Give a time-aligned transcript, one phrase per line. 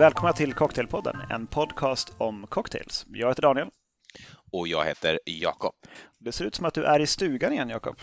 [0.00, 3.06] Välkomna till Cocktailpodden, en podcast om cocktails.
[3.08, 3.68] Jag heter Daniel.
[4.52, 5.74] Och jag heter Jakob.
[6.18, 7.96] Det ser ut som att du är i stugan igen, Jakob.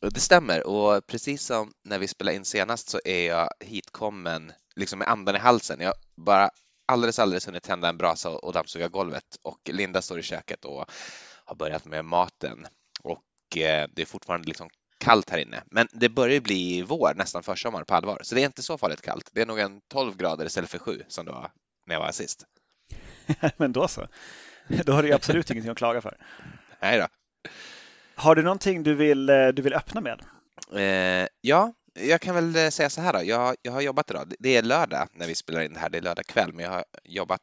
[0.00, 4.98] Det stämmer och precis som när vi spelade in senast så är jag hitkommen liksom
[4.98, 5.80] med andan i halsen.
[5.80, 6.50] Jag bara
[6.86, 10.84] alldeles, alldeles hunnit tända en brasa och dammsuga golvet och Linda står i köket och
[11.44, 12.66] har börjat med maten
[13.02, 14.68] och eh, det är fortfarande liksom
[14.98, 15.62] kallt här inne.
[15.70, 19.02] Men det börjar bli vår, nästan försommar på allvar, så det är inte så farligt
[19.02, 19.30] kallt.
[19.32, 21.50] Det är nog en 12 grader istället för 7 som det var
[21.86, 22.44] när jag var sist.
[23.56, 24.06] Men då så.
[24.68, 26.16] Då har du absolut ingenting att klaga för.
[26.80, 27.06] Nej då.
[28.14, 30.22] Har du någonting du vill, eh, du vill öppna med?
[30.74, 33.20] Eh, ja, jag kan väl eh, säga så här då.
[33.24, 34.34] Jag, jag har jobbat idag.
[34.38, 35.90] Det är lördag när vi spelar in det här.
[35.90, 37.40] Det är lördag kväll, men jag har jobbat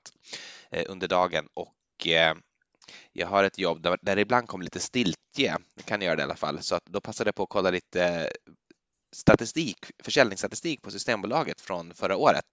[0.72, 2.36] eh, under dagen och eh,
[3.14, 5.58] jag har ett jobb där, där det ibland kommer lite stiltje.
[5.76, 7.72] Det kan göra det i alla fall, så att då passade jag på att kolla
[7.72, 8.32] lite
[9.16, 12.46] statistik, försäljningsstatistik på Systembolaget från förra året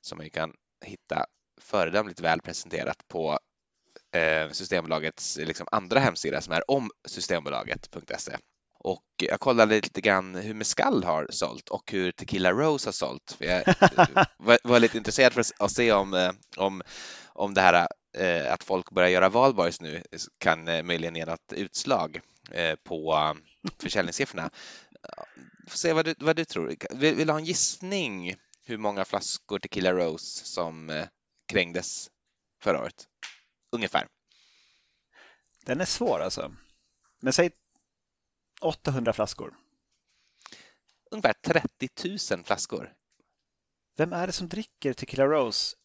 [0.00, 0.52] som man kan
[0.84, 1.26] hitta
[1.60, 3.38] föredömligt väl presenterat på
[4.16, 8.36] eh, Systembolagets liksom andra hemsida som är om systembolaget.se.
[8.78, 13.36] Och jag kollade lite grann hur Mescal har sålt och hur Tequila Rose har sålt.
[13.38, 13.64] För jag
[14.38, 16.82] var, var lite intresserad för att se om, eh, om,
[17.28, 17.86] om det här eh,
[18.48, 20.02] att folk börjar göra valborgs nu
[20.38, 22.20] kan möjligen ge något utslag
[22.82, 23.34] på
[23.78, 24.50] försäljningssiffrorna.
[25.68, 26.76] Får se vad du, vad du tror.
[26.90, 31.06] Vill, vill du ha en gissning hur många flaskor Tequila Rose som
[31.48, 32.10] krängdes
[32.62, 33.08] förra året?
[33.72, 34.08] Ungefär.
[35.64, 36.54] Den är svår alltså.
[37.20, 37.50] Men säg
[38.60, 39.54] 800 flaskor.
[41.10, 42.92] Ungefär 30 000 flaskor.
[43.96, 45.76] Vem är det som dricker Tequila Rose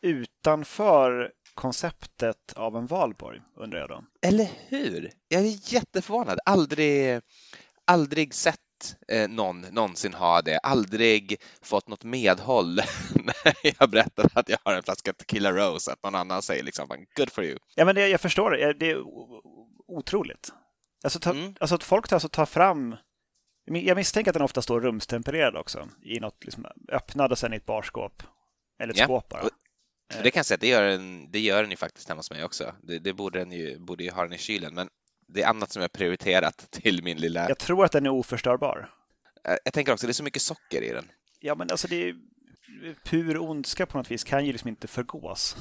[0.00, 4.04] utanför konceptet av en valborg, undrar jag då.
[4.22, 5.10] Eller hur?
[5.28, 6.38] Jag är jätteförvånad.
[6.44, 7.20] Aldrig,
[7.84, 8.58] aldrig sett
[9.08, 10.58] eh, någon någonsin ha det.
[10.58, 12.74] Aldrig fått något medhåll
[13.14, 16.88] när jag berättar att jag har en flaska Tequila Rose, att någon annan säger liksom
[17.16, 17.58] good for you.
[17.74, 18.72] Ja, men det, jag förstår det.
[18.72, 19.02] Det är
[19.86, 20.52] otroligt.
[21.04, 21.54] Alltså, ta, mm.
[21.60, 22.96] alltså att folk tar, alltså, tar fram
[23.64, 27.56] jag misstänker att den ofta står rumstempererad också, i något liksom, öppnad och sen i
[27.56, 28.22] ett barskåp.
[28.82, 29.04] Eller ett ja.
[29.04, 29.48] skåp bara.
[30.08, 32.44] Det kan jag säga, det gör den, det gör den ju faktiskt hemma hos mig
[32.44, 32.74] också.
[32.82, 34.88] Det, det borde den ju, borde ju ha den i kylen, men
[35.28, 37.48] det är annat som jag prioriterat till min lilla...
[37.48, 38.94] Jag tror att den är oförstörbar.
[39.64, 41.10] Jag tänker också, det är så mycket socker i den.
[41.40, 42.16] Ja, men alltså det är
[43.04, 45.56] pur ondska på något vis kan ju liksom inte förgås.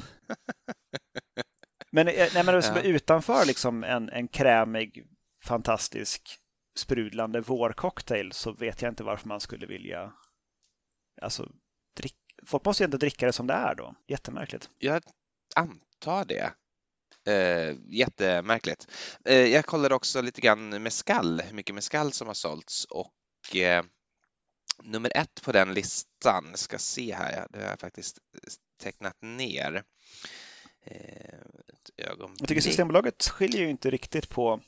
[1.92, 2.82] men, eh, nej, men ja.
[2.82, 5.08] utanför liksom en, en krämig,
[5.46, 6.40] fantastisk,
[6.78, 10.14] sprudlande vårcocktail så vet jag inte varför man skulle vilja
[11.22, 11.52] alltså,
[11.98, 12.16] drick...
[12.46, 13.96] Folk måste ju inte dricka det som det är då.
[14.08, 14.70] Jättemärkligt.
[14.80, 15.02] Jag
[15.56, 16.54] antar det.
[17.28, 18.88] Eh, jättemärkligt.
[19.26, 23.84] Eh, jag kollade också lite grann mescal, hur mycket mescal som har sålts och eh,
[24.84, 28.18] nummer ett på den listan, ska se här, det har jag faktiskt
[28.82, 29.84] tecknat ner.
[30.84, 31.40] Eh,
[31.96, 34.62] jag tycker Systembolaget skiljer ju inte riktigt på,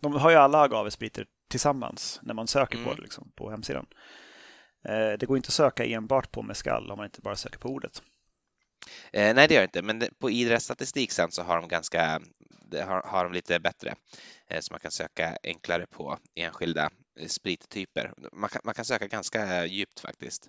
[0.00, 2.88] de har ju alla agavespriter tillsammans när man söker mm.
[2.88, 3.86] på det liksom, på hemsidan.
[4.84, 7.68] Eh, det går inte att söka enbart på mescal om man inte bara söker på
[7.68, 8.02] ordet.
[9.12, 12.20] Eh, nej, det gör det inte, men på IDRs statistik sen så har de ganska
[12.72, 13.94] har, har de lite bättre
[14.46, 18.12] eh, så man kan söka enklare på enskilda eh, sprittyper.
[18.32, 20.48] Man kan, man kan söka ganska djupt faktiskt.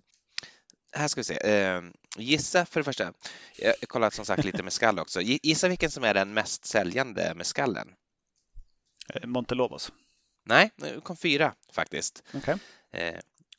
[0.93, 1.37] Här ska vi se.
[1.53, 1.81] Eh,
[2.17, 3.13] gissa för det första.
[3.57, 5.21] Jag kollar som sagt lite med skall också.
[5.21, 7.87] Gissa vilken som är den mest säljande med skallen?
[9.13, 9.91] Eh, Montelobos.
[10.45, 10.71] Nej,
[11.03, 12.23] kom fyra faktiskt.
[12.33, 12.57] Okay.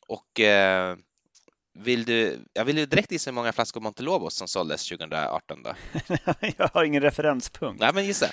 [0.07, 0.95] Och eh,
[1.79, 5.75] vill du, jag vill ju direkt gissa hur många flaskor Montelobos som såldes 2018 då?
[6.57, 7.81] jag har ingen referenspunkt.
[7.81, 8.27] Nej, men gissa.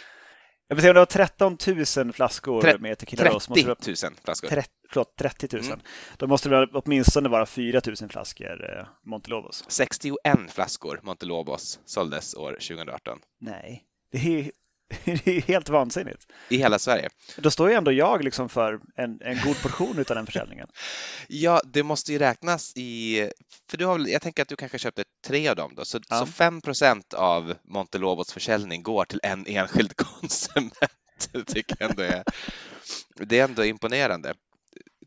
[0.69, 1.59] Jag vill säga om det var 13
[2.05, 3.55] 000 flaskor Tre med Tequila 30 Rose.
[3.55, 4.49] 30 000 flaskor.
[4.49, 5.65] 30, förlåt, 30 000.
[5.65, 5.81] Mm.
[6.17, 9.65] Då måste det åtminstone vara 4 000 flaskor eh, Montelobos.
[9.69, 10.17] 61
[10.49, 13.19] flaskor Montelobos såldes år 2018.
[13.41, 14.51] Nej, det är
[15.05, 16.27] det är helt vansinnigt.
[16.49, 17.09] I hela Sverige.
[17.37, 20.69] Då står ju ändå jag liksom för en, en god portion av den försäljningen.
[21.29, 23.31] ja, det måste ju räknas i,
[23.71, 26.01] för du har väl, jag tänker att du kanske köpte tre av dem då, så,
[26.09, 26.19] ja.
[26.19, 26.61] så 5
[27.17, 30.75] av Montelobos försäljning går till en enskild konsument.
[31.33, 32.25] det tycker jag ändå är,
[33.15, 34.35] det är ändå imponerande.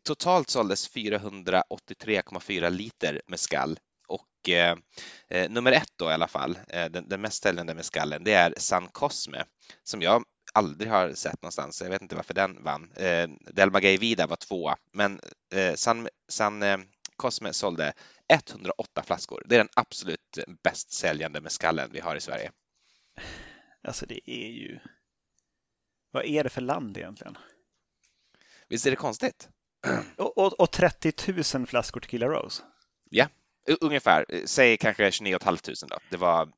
[0.02, 3.78] Totalt såldes 483,4 liter med skall
[4.08, 4.76] och eh,
[5.28, 8.32] eh, nummer ett då i alla fall, eh, den, den mest säljande med skallen, det
[8.32, 9.44] är San Cosme
[9.82, 10.24] som jag
[10.54, 11.82] aldrig har sett någonstans.
[11.82, 12.92] Jag vet inte varför den vann.
[12.96, 15.20] Eh, Delma Gay Vida var tvåa, men
[15.54, 16.78] eh, San, San eh,
[17.16, 17.92] Cosme sålde
[18.28, 19.42] 108 flaskor.
[19.46, 22.52] Det är den absolut bäst säljande med skallen vi har i Sverige.
[23.82, 24.78] Alltså det är ju...
[26.10, 27.38] Vad är det för land egentligen?
[28.68, 29.48] Visst är det konstigt?
[30.16, 32.62] Och, och, och 30 000 flaskor Tequila Rose?
[33.10, 33.28] Ja,
[33.80, 35.96] ungefär, säg kanske 29 500 då.
[36.10, 36.48] Det var,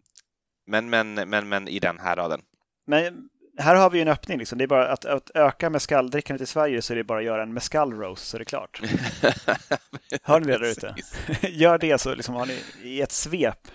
[0.66, 2.40] men, men, men, men i den här raden.
[2.86, 4.38] Men här har vi en öppning.
[4.38, 4.58] Liksom.
[4.58, 7.42] Det är bara att, att öka mescaldrickandet i Sverige så är det bara att göra
[7.42, 8.80] en mescal roast så är det klart.
[10.22, 10.94] Hör ni det där ute?
[11.48, 13.68] Gör det så liksom har ni i ett svep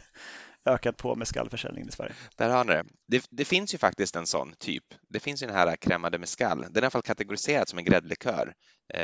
[0.66, 2.12] ökat på mescalförsäljningen i Sverige.
[2.36, 2.84] Där har ni det.
[3.08, 3.26] det.
[3.30, 3.44] det.
[3.44, 4.84] finns ju faktiskt en sån typ.
[5.08, 6.60] Det finns ju den här cremade mescal.
[6.60, 8.54] Den är i alla fall kategoriserad som en gräddlikör.
[8.94, 9.02] Eh,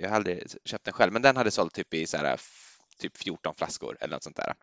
[0.00, 2.36] jag har aldrig köpt den själv, men den hade sålt typ i så här,
[2.98, 4.54] typ 14 flaskor eller något sånt där.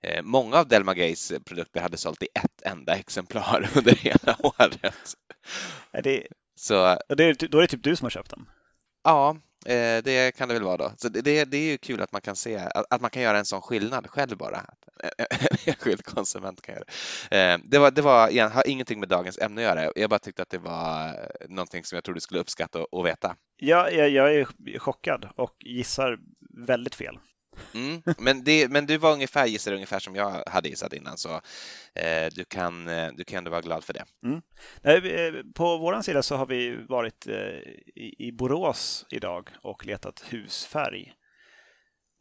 [0.00, 4.80] Eh, många av Delma Gays produkter hade sålt i ett enda exemplar under hela året.
[6.02, 8.48] Det, så, det är, då är det typ du som har köpt dem?
[9.04, 9.36] Ja,
[9.66, 10.92] eh, det kan det väl vara då.
[10.96, 12.58] Så det, det är ju kul att man kan se
[12.90, 14.64] att man kan göra en sån skillnad själv bara.
[15.18, 15.26] En
[15.66, 16.84] enskild konsument kan göra
[17.30, 17.52] det.
[17.52, 19.92] Eh, det, var, det var, har ingenting med dagens ämne att göra.
[19.96, 21.16] Jag bara tyckte att det var
[21.48, 23.36] någonting som jag trodde du skulle uppskatta och, och veta.
[23.56, 26.18] Ja, jag, jag är chockad och gissar
[26.66, 27.18] väldigt fel.
[27.74, 31.40] Mm, men, det, men du var ungefär, gissar ungefär som jag hade gissat innan så
[31.94, 34.04] eh, du, kan, eh, du kan ändå vara glad för det.
[34.24, 34.42] Mm.
[34.82, 37.58] Eh, på vår sida så har vi varit eh,
[37.94, 41.12] i, i Borås idag och letat husfärg.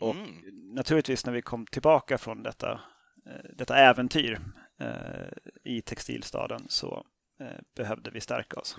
[0.02, 0.30] Och mm.
[0.76, 2.82] naturligtvis när vi kom tillbaka från detta,
[3.58, 4.40] detta äventyr
[5.64, 7.06] i textilstaden så
[7.76, 8.78] behövde vi stärka oss.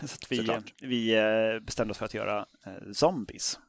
[0.06, 1.14] Så vi, vi
[1.62, 2.46] bestämde oss för att göra
[2.92, 3.65] zombies Eh,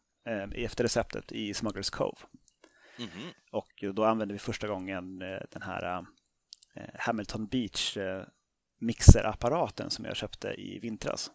[0.56, 2.18] efter receptet i Smugglers Cove.
[2.98, 3.34] Mm -hmm.
[3.52, 6.06] Och då använde vi första gången eh, den här
[6.76, 7.98] eh, Hamilton Beach
[8.80, 11.32] mixerapparaten som jag köpte i vintras.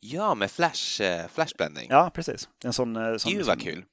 [0.00, 1.86] Ja, med flash, flashblending.
[1.90, 2.48] Ja, precis.
[2.64, 3.84] En sån, sån Gud vad kul!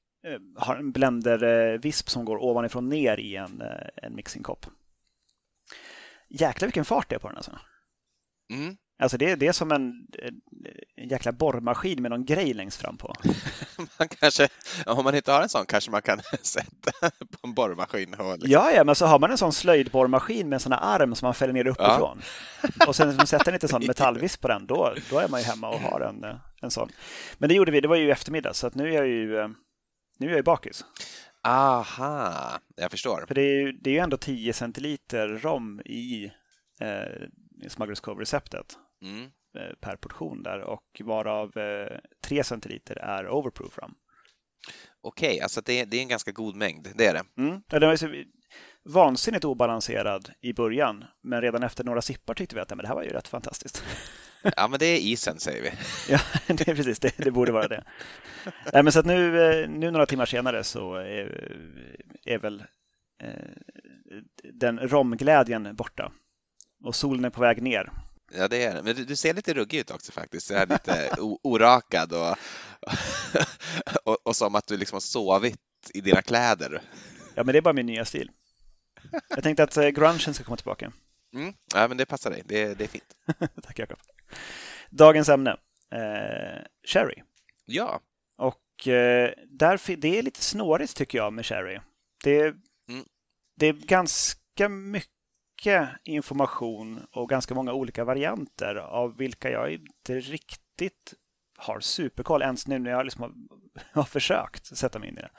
[0.56, 3.64] Har en blender-visp som går ovanifrån ner i en,
[3.96, 4.66] en mixingkopp.
[6.30, 7.60] Jäklar vilken fart det är på den alltså.
[8.54, 8.78] Mm.
[9.04, 10.08] Alltså det, det är som en,
[10.96, 13.14] en jäkla borrmaskin med någon grej längst fram på.
[14.00, 14.48] man kanske,
[14.86, 18.10] om man inte har en sån kanske man kan sätta på en borrmaskin.
[18.10, 18.38] Liksom.
[18.42, 21.26] Ja, ja, men så har man en sån slöjdborrmaskin med en sån här arm som
[21.26, 22.22] man fäller ner uppifrån.
[22.62, 22.70] Ja.
[22.88, 25.70] Och sen sätter en liten sån metallvisp på den, då, då är man ju hemma
[25.70, 26.90] och har en, en sån.
[27.38, 29.48] Men det gjorde vi, det var ju i eftermiddag, så att nu är jag ju,
[30.18, 30.86] nu är jag ju bakis.
[31.48, 33.26] Aha, jag förstår.
[33.28, 36.32] För det är ju, det är ju ändå 10 centiliter rom i
[36.80, 39.32] eh, Smugglers Cove-receptet mm.
[39.56, 41.52] Eh, per portion där och varav
[42.22, 43.96] 3 eh, centiliter är overproof rum.
[45.02, 47.42] Okej, okay, alltså det, det, är en ganska god mängd, det är det.
[47.42, 47.62] Mm.
[47.68, 48.26] Den var
[48.84, 52.96] vansinnigt obalanserad i början, men redan efter några sippar tyckte vi att men det här
[52.96, 53.84] var ju rätt fantastiskt.
[54.58, 55.70] Ja, men det är isen säger vi.
[56.14, 57.18] ja, det är precis det.
[57.18, 57.84] Det borde vara det.
[58.74, 61.58] Nej, men så att nu, eh, nu några timmar senare så är,
[62.26, 62.64] är väl
[64.54, 66.12] den romglädjen borta
[66.84, 67.92] och solen är på väg ner.
[68.32, 68.84] Ja, det är det.
[68.84, 70.48] Men du, du ser lite ruggig ut också faktiskt.
[70.48, 72.38] Du är lite orakad och,
[74.04, 75.60] och, och, som att du liksom har sovit
[75.94, 76.82] i dina kläder.
[77.36, 78.32] Ja, men det är bara min nya stil.
[79.30, 80.92] Jag tänkte att eh, grungen ska komma tillbaka.
[81.34, 81.54] Mm.
[81.74, 82.44] Ja, men det passar dig.
[82.46, 83.16] Det, det är fint.
[83.64, 84.00] Tack Jakob.
[84.90, 85.52] Dagens ämne.
[85.92, 87.24] Eh, Cherry.
[87.66, 88.02] Ja.
[88.38, 91.80] Och eh, därför, det är lite snårigt tycker jag med Cherry.
[92.24, 92.40] Det,
[92.90, 93.06] mm.
[93.56, 95.10] det är ganska mycket
[95.54, 101.14] mycket information och ganska många olika varianter av vilka jag inte riktigt
[101.58, 103.34] har superkoll ens nu när jag liksom har,
[103.94, 105.32] har försökt sätta mig in i det.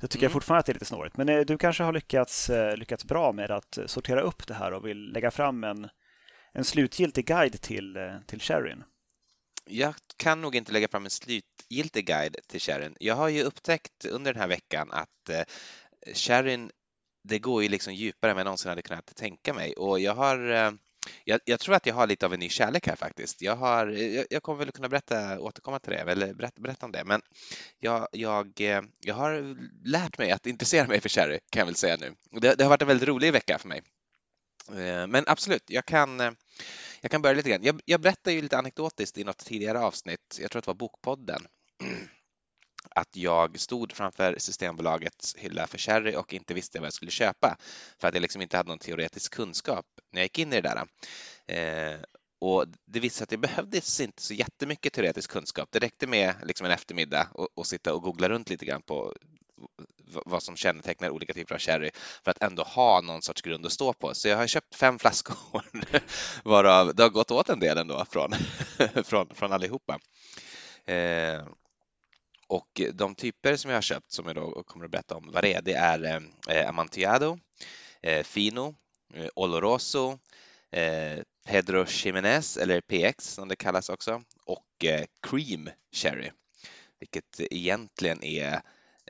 [0.00, 0.24] Så tycker mm.
[0.24, 1.16] jag fortfarande att det är lite snårigt.
[1.16, 4.72] Men eh, du kanske har lyckats, eh, lyckats bra med att sortera upp det här
[4.72, 5.88] och vill lägga fram en,
[6.52, 8.84] en slutgiltig guide till, eh, till sherryn.
[9.64, 12.96] Jag kan nog inte lägga fram en slutgiltig guide till sherryn.
[13.00, 15.30] Jag har ju upptäckt under den här veckan att
[16.14, 16.70] sherryn
[17.28, 20.14] det går ju liksom djupare än vad jag någonsin hade kunnat tänka mig och jag
[20.14, 20.70] har eh,
[21.24, 23.42] jag, jag, tror att jag har lite av en ny kärlek här faktiskt.
[23.42, 26.92] Jag, har, jag, jag kommer väl kunna berätta, återkomma till det, eller berätta, berätta om
[26.92, 27.22] det, men
[27.78, 31.74] jag, jag, eh, jag har lärt mig att intressera mig för sherry, kan jag väl
[31.74, 32.14] säga nu.
[32.40, 33.82] Det, det har varit en väldigt rolig vecka för mig.
[34.68, 36.36] Eh, men absolut, jag kan,
[37.00, 37.62] jag kan börja lite grann.
[37.62, 40.74] Jag, jag berättade ju lite anekdotiskt i något tidigare avsnitt, jag tror att det var
[40.74, 41.46] Bokpodden,
[42.98, 47.56] att jag stod framför Systembolagets hylla för sherry och inte visste vad jag skulle köpa
[47.98, 50.74] för att jag liksom inte hade någon teoretisk kunskap när jag gick in i det
[50.74, 50.86] där.
[51.56, 52.00] Eh,
[52.40, 55.68] och det visade sig att det behövdes inte så jättemycket teoretisk kunskap.
[55.72, 59.14] Det räckte med liksom en eftermiddag och, och sitta och googla runt lite grann på
[60.26, 61.90] vad som kännetecknar olika typer av sherry
[62.24, 64.14] för att ändå ha någon sorts grund att stå på.
[64.14, 65.36] Så jag har köpt fem flaskor
[66.44, 68.32] varav det har gått åt en del ändå från,
[69.04, 69.98] från, från allihopa.
[70.84, 71.42] Eh,
[72.48, 75.44] och de typer som jag har köpt som jag då kommer att berätta om vad
[75.44, 77.38] det är, det är eh, Amontillado,
[78.02, 78.74] eh, Fino,
[79.14, 80.18] eh, Oloroso,
[80.70, 86.30] eh, Pedro Jimenez eller PX som det kallas också och eh, Cream Cherry,
[87.00, 88.60] vilket egentligen är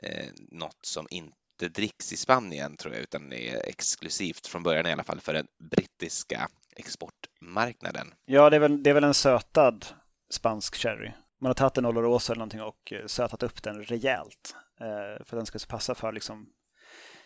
[0.03, 4.85] eh, något som inte inte dricks i Spanien tror jag, utan är exklusivt från början
[4.85, 8.13] i alla fall för den brittiska exportmarknaden.
[8.25, 9.85] Ja, det är väl, det är väl en sötad
[10.29, 11.11] spansk sherry.
[11.41, 15.37] Man har tagit en olorosa eller någonting och eh, sötat upp den rejält eh, för
[15.37, 16.49] att den ska passa för liksom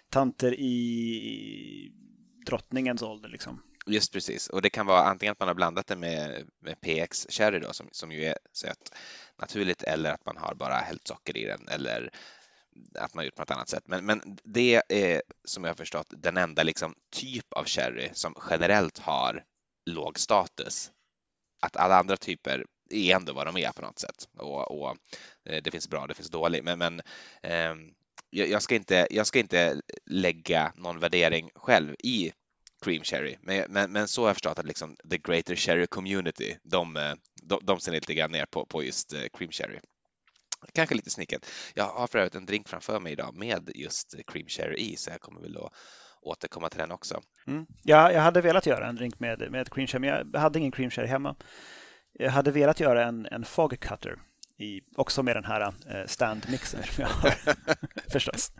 [0.09, 1.91] tanter i
[2.45, 3.29] drottningens ålder.
[3.29, 3.63] Liksom.
[3.85, 7.27] Just precis, och det kan vara antingen att man har blandat det med, med PX
[7.29, 8.95] Cherry då, som, som ju är söt
[9.41, 12.09] naturligt eller att man har bara hällt socker i den eller
[12.99, 13.83] att man gjort på något annat sätt.
[13.87, 18.35] Men, men det är som jag har förstått den enda liksom, typ av sherry som
[18.49, 19.43] generellt har
[19.85, 20.91] låg status.
[21.61, 24.97] Att alla andra typer är ändå vad de är på något sätt och, och
[25.45, 26.63] eh, det finns bra, det finns dåligt.
[26.63, 27.01] Men, men
[27.41, 27.75] eh,
[28.29, 32.31] jag, ska inte, jag ska inte lägga någon värdering själv i
[32.83, 36.57] cream cherry, men, men, men så har jag förstått att liksom the greater cherry community,
[36.63, 39.79] de, eh, de, de ser lite grann ner på, på just eh, cream cherry.
[40.73, 41.49] Kanske lite snicket.
[41.73, 45.09] Jag har för övrigt en drink framför mig idag med just cream cherry i, så
[45.09, 45.73] jag kommer väl att
[46.21, 47.21] återkomma till den också.
[47.47, 47.65] Mm.
[47.83, 50.71] Ja, jag hade velat göra en drink med, med cream cherry, men jag hade ingen
[50.71, 51.35] cream cherry hemma.
[52.13, 54.19] Jag hade velat göra en, en fog cutter,
[54.57, 57.55] i, också med den här eh, stand-mixen som jag har
[58.11, 58.51] förstås.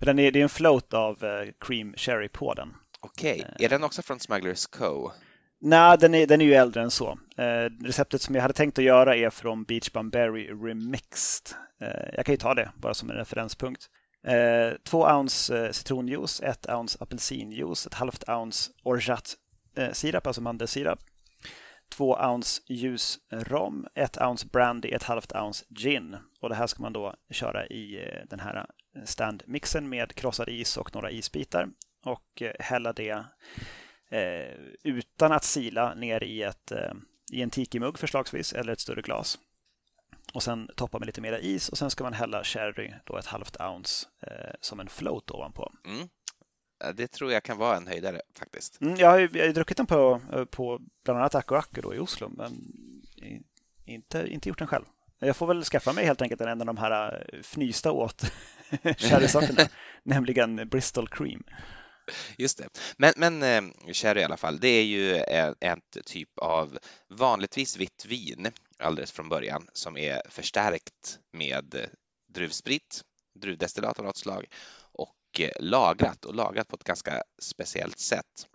[0.00, 2.74] Den är, det är en float av eh, cream cherry på den.
[3.00, 3.66] Okej, okay.
[3.66, 5.12] är den också från Smugglers Co?
[5.60, 7.18] Nej, den är, den är ju äldre än så.
[7.36, 11.56] Eh, receptet som jag hade tänkt att göra är från Beach Bum Berry Remixed.
[11.80, 13.86] Eh, jag kan ju ta det bara som en referenspunkt.
[14.26, 20.98] Eh, två ounce citronjuice, ett ounce apelsinjuice, ett halvt ounce orgeat-sirap, alltså mandelsirap.
[21.88, 26.16] 2 ounce ljus rom, 1 ounce brandy, ett halvt ounce gin.
[26.40, 28.56] Och det här ska man då köra i eh, den här
[28.96, 31.68] eh, standmixen med krossad is och några isbitar
[32.04, 33.24] och eh, hälla det
[34.10, 36.92] Eh, utan att sila ner i, ett, eh,
[37.32, 39.38] i en tiki-mugg förslagsvis eller ett större glas.
[40.34, 43.26] Och sen toppa med lite mer is och sen ska man hälla sherry, då ett
[43.26, 45.72] halvt ounce, eh, som en float ovanpå.
[45.86, 46.08] Mm.
[46.94, 48.80] Det tror jag kan vara en höjdare faktiskt.
[48.80, 51.94] Mm, jag, har ju, jag har druckit den på, på bland annat Akku Akku då
[51.94, 52.72] i Oslo, men
[53.84, 54.84] inte, inte gjort den själv.
[55.18, 58.22] Jag får väl skaffa mig helt enkelt en av de här fnysta åt
[58.98, 59.68] sherrysorterna,
[60.02, 61.42] nämligen Bristol Cream.
[62.38, 62.68] Just det.
[62.96, 65.22] Men, men eh, sherry i alla fall, det är ju
[65.60, 66.78] en, typ av
[67.08, 71.88] vanligtvis vitt vin alldeles från början som är förstärkt med
[72.34, 73.02] druvsprit,
[73.40, 74.85] druvdestillat av något slag eh,
[75.60, 78.46] lagrat och lagrat på ett ganska speciellt sätt.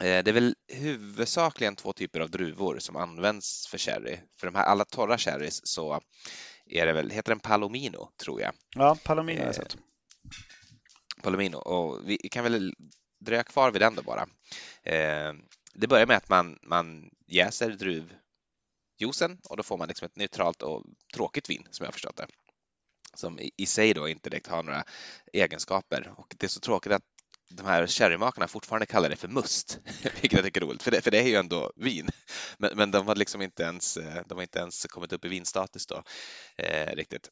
[0.00, 4.18] Eh, det är väl huvudsakligen två typer av druvor som används för sherry.
[4.40, 6.00] För de här alla torra sherrys så
[6.66, 8.52] är det väl, heter den Palomino tror jag.
[8.76, 9.76] Ja, Palomino har jag sett.
[11.22, 12.74] Palomino och vi kan väl
[13.20, 14.22] dröja kvar vid den då bara.
[14.82, 15.32] Eh,
[15.74, 20.62] det börjar med att man, man jäser druvjuicen och då får man liksom ett neutralt
[20.62, 22.26] och tråkigt vin som jag har förstått det.
[23.16, 24.84] Som i, i sig då inte direkt har några
[25.32, 27.02] egenskaper och det är så tråkigt att
[27.50, 31.00] de här sherrymakarna fortfarande kallar det för must, vilket jag tycker är roligt, för det,
[31.00, 32.08] för det är ju ändå vin.
[32.58, 35.28] Men, men de har liksom inte ens, eh, de har inte ens kommit upp i
[35.28, 36.02] vinstatus då
[36.56, 37.30] eh, riktigt.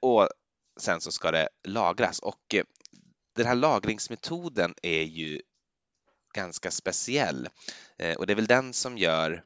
[0.00, 0.28] Och
[0.80, 2.64] sen så ska det lagras och eh,
[3.36, 5.42] den här lagringsmetoden är ju
[6.34, 7.48] ganska speciell
[7.98, 9.44] eh, och det är väl den som gör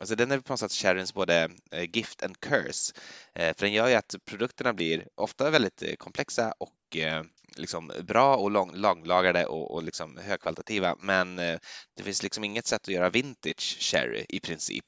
[0.00, 2.92] Alltså den är på något sätt sherryns både eh, gift and curse.
[3.34, 6.76] Eh, för den gör ju att produkterna blir ofta väldigt eh, komplexa och
[7.56, 10.96] liksom bra och lång, långlagrade och, och liksom högkvalitativa.
[11.00, 14.84] Men det finns liksom inget sätt att göra vintage sherry i princip.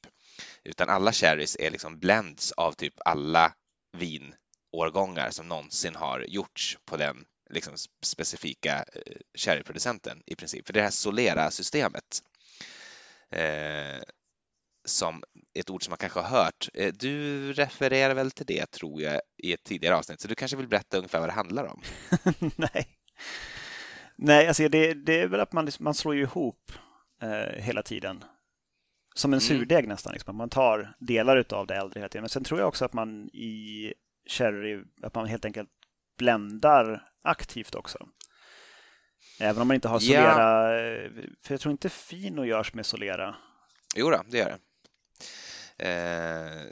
[0.64, 3.52] Utan alla sherrys är liksom blends av typ alla
[3.96, 8.84] vinårgångar som någonsin har gjorts på den liksom specifika
[9.38, 10.66] sherryproducenten i princip.
[10.66, 12.22] För det här Solera-systemet
[13.30, 14.02] eh,
[14.84, 15.22] som
[15.54, 16.68] ett ord som man kanske har hört.
[16.74, 20.56] Eh, du refererar väl till det tror jag i ett tidigare avsnitt, så du kanske
[20.56, 21.82] vill berätta ungefär vad det handlar om?
[22.56, 22.88] Nej,
[24.16, 26.72] Nej alltså det, det, är väl att man, man slår ihop
[27.22, 28.24] eh, hela tiden.
[29.14, 29.40] Som en mm.
[29.40, 30.12] surdeg nästan.
[30.12, 30.36] Liksom.
[30.36, 32.22] Man tar delar av det äldre hela tiden.
[32.22, 33.94] Men sen tror jag också att man i
[34.28, 35.68] sherry, att man helt enkelt
[36.18, 38.08] bländar aktivt också.
[39.40, 41.10] Även om man inte har Solera, ja.
[41.44, 43.36] för jag tror inte Fino görs med Solera.
[43.96, 44.58] Jo då, det gör det.
[45.78, 46.62] Eh,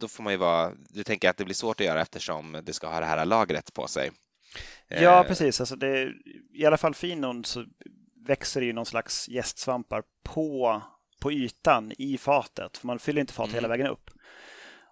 [0.00, 2.72] då får man ju vara, du tänker att det blir svårt att göra eftersom det
[2.72, 4.10] ska ha det här lagret på sig.
[4.88, 5.60] Eh, ja, precis.
[5.60, 6.12] Alltså det,
[6.54, 7.66] I alla fall Finon så
[8.26, 10.82] växer det ju någon slags gästsvampar på,
[11.20, 12.76] på ytan i fatet.
[12.76, 13.62] För man fyller inte fatet mm.
[13.62, 14.10] hela vägen upp.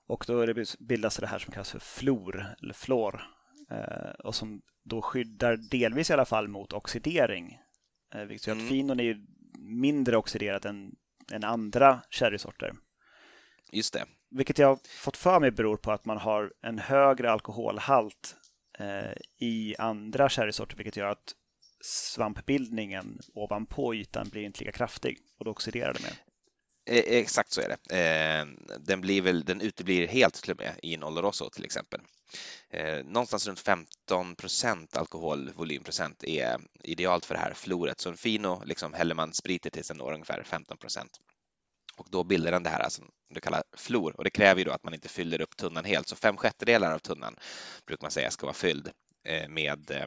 [0.07, 3.23] Och då det bildas det här som kallas för flor eller flor.
[3.71, 7.59] Eh, och som då skyddar delvis i alla fall mot oxidering.
[8.15, 8.65] Eh, vilket gör mm.
[8.65, 9.17] att finon är
[9.59, 10.93] mindre oxiderat än,
[11.33, 12.73] än andra sherrysorter.
[13.73, 14.05] Just det.
[14.31, 18.37] Vilket jag har fått för mig beror på att man har en högre alkoholhalt
[18.79, 21.35] eh, i andra sherrysorter vilket gör att
[21.81, 26.15] svampbildningen ovanpå ytan blir inte lika kraftig och då oxiderar det mer.
[26.91, 27.97] E, exakt så är det.
[27.97, 28.47] Eh,
[28.79, 32.01] den, blir väl, den uteblir helt till och med i en Oloroso till exempel.
[32.71, 38.01] Eh, någonstans runt 15 procent alkoholvolymprocent är idealt för det här floret.
[38.01, 41.11] Så en Fino liksom häller man spriter tills den når ungefär 15 procent.
[41.97, 44.73] Och då bildar den det här som du kallar flor och det kräver ju då
[44.73, 46.09] att man inte fyller upp tunnan helt.
[46.09, 47.37] Så fem sjättedelar av tunnan
[47.87, 48.91] brukar man säga ska vara fylld
[49.25, 50.07] Eh, med eh,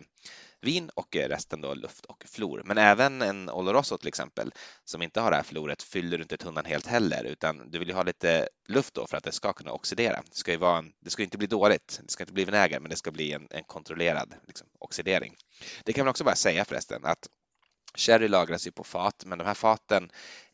[0.62, 2.62] vin och eh, resten då luft och flor.
[2.66, 4.54] Men även en Oloroso till exempel
[4.86, 7.88] som inte har det här floret fyller du inte tunnan helt heller utan du vill
[7.88, 10.24] ju ha lite luft då för att det ska kunna oxidera.
[10.30, 12.80] Det ska ju vara en, det ska inte bli dåligt, det ska inte bli vinäger
[12.80, 15.36] men det ska bli en, en kontrollerad liksom, oxidering.
[15.86, 17.28] Det kan man också bara säga förresten att
[17.96, 20.10] Sherry lagras ju på fat, men de här faten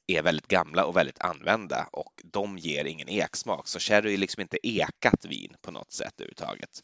[0.08, 3.68] är väldigt gamla och väldigt använda och de ger ingen eksmak.
[3.68, 6.84] Så sherry är liksom inte ekat vin på något sätt överhuvudtaget.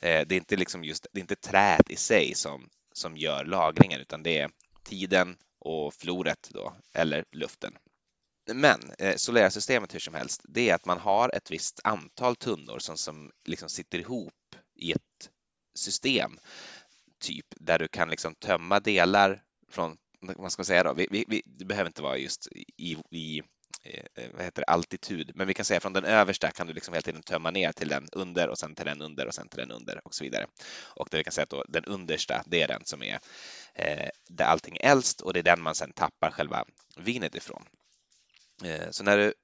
[0.00, 3.44] Eh, det är inte liksom just, det är inte träet i sig som, som gör
[3.44, 4.50] lagringen utan det är
[4.84, 7.76] tiden och floret då, eller luften.
[8.52, 12.78] Men eh, Solera-systemet hur som helst, det är att man har ett visst antal tunnor
[12.78, 15.30] som, som liksom sitter ihop i ett
[15.74, 16.38] system,
[17.20, 20.94] typ där du kan liksom tömma delar från vad ska man säga då?
[20.94, 23.42] Vi, vi, vi, det behöver inte vara just i, i
[23.82, 26.94] eh, vad heter det, altitud, men vi kan säga från den översta kan du liksom
[26.94, 29.58] hela tiden tömma ner till den under och sen till den under och sen till
[29.58, 30.46] den under och så vidare.
[30.96, 33.18] Och där vi kan säga att då, den understa, det är den som är
[33.74, 36.64] eh, där allting är äldst och det är den man sen tappar själva
[36.96, 37.64] vinet ifrån.
[38.64, 39.34] Eh, så när du,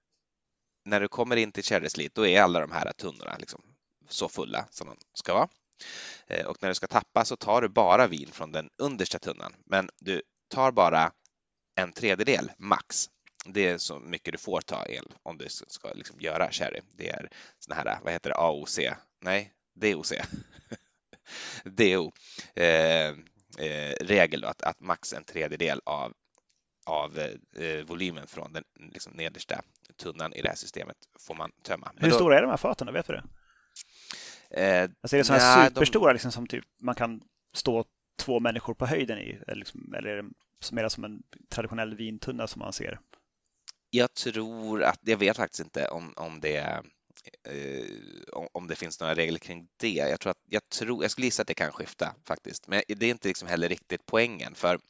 [0.84, 3.62] när du kommer in till Cherry då är alla de här tunnorna liksom
[4.08, 5.48] så fulla som de ska vara.
[6.26, 9.54] Eh, och när du ska tappa så tar du bara vin från den understa tunnan,
[9.66, 11.12] men du tar bara
[11.74, 13.10] en tredjedel max.
[13.44, 16.80] Det är så mycket du får ta el om du ska liksom göra sherry.
[16.96, 18.78] Det är såna här, vad heter det, AOC?
[19.20, 20.12] Nej, DOC.
[21.64, 22.12] DO.
[22.54, 23.08] Eh,
[23.58, 26.12] eh, regel då, att, att max en tredjedel av,
[26.86, 29.62] av eh, volymen från den liksom, nedersta
[29.96, 31.92] tunnan i det här systemet får man tömma.
[31.94, 32.92] Men Hur stora är de här faten?
[32.92, 33.24] Vet du det?
[34.50, 36.14] Eh, alltså är det sådana här superstora de...
[36.14, 37.20] liksom, som typ man kan
[37.54, 37.84] stå
[38.20, 39.38] två människor på höjden i?
[39.46, 40.30] Eller, liksom, eller är det
[40.72, 43.00] mer som en traditionell vintunna som man ser?
[43.90, 46.82] Jag tror att, jag vet faktiskt inte om, om det
[47.48, 47.84] eh,
[48.52, 49.92] om det finns några regler kring det.
[49.92, 53.06] Jag, tror att, jag, tror, jag skulle gissa att det kan skifta faktiskt, men det
[53.06, 54.54] är inte liksom heller riktigt poängen.
[54.54, 54.80] För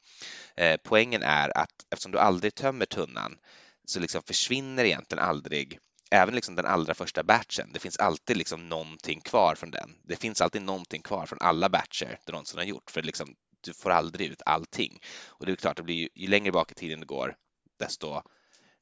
[0.55, 3.37] eh, poängen är att eftersom du aldrig tömmer tunnan
[3.85, 5.79] så liksom försvinner egentligen aldrig
[6.11, 9.95] även liksom den allra första batchen, det finns alltid liksom någonting kvar från den.
[10.03, 13.73] Det finns alltid någonting kvar från alla batcher du någonsin har gjort, för liksom, du
[13.73, 14.99] får aldrig ut allting.
[15.27, 17.35] Och det är klart, det blir ju, ju längre bak i tiden det går,
[17.79, 18.15] desto,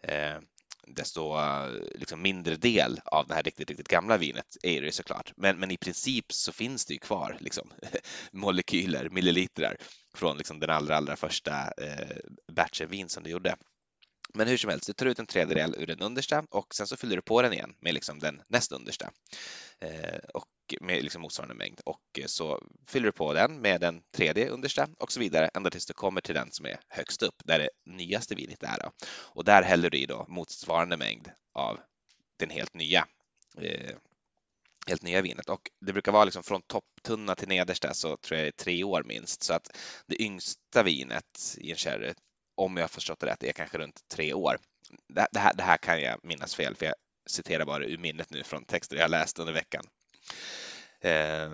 [0.03, 0.37] eh,
[0.87, 5.33] desto eh, liksom mindre del av det här riktigt, riktigt gamla vinet är det såklart.
[5.35, 7.71] Men, men i princip så finns det ju kvar liksom,
[8.31, 9.77] molekyler, millilitrar
[10.15, 12.17] från liksom den allra, allra första eh,
[12.51, 13.55] batchen vin som du gjorde.
[14.33, 16.97] Men hur som helst, du tar ut en tredjedel ur den understa och sen så
[16.97, 19.11] fyller du på den igen med liksom den näst understa
[19.79, 20.47] eh, och
[20.81, 25.11] med liksom motsvarande mängd och så fyller du på den med den tredje understa och
[25.11, 28.35] så vidare ända tills du kommer till den som är högst upp där det nyaste
[28.35, 28.77] vinet är.
[28.79, 28.91] Då.
[29.07, 31.79] Och där häller du i då motsvarande mängd av
[32.37, 33.07] den helt nya
[33.57, 33.95] eh,
[34.87, 38.45] helt nya vinet och det brukar vara liksom från topptunna till nedersta så tror jag
[38.45, 42.13] det är tre år minst så att det yngsta vinet i en sherry
[42.59, 44.57] om jag förstått det rätt, är kanske runt tre år.
[45.07, 46.95] Det, det, här, det här kan jag minnas fel, för jag
[47.27, 49.83] citerar bara ur minnet nu från texter jag läst under veckan.
[51.01, 51.49] Eh,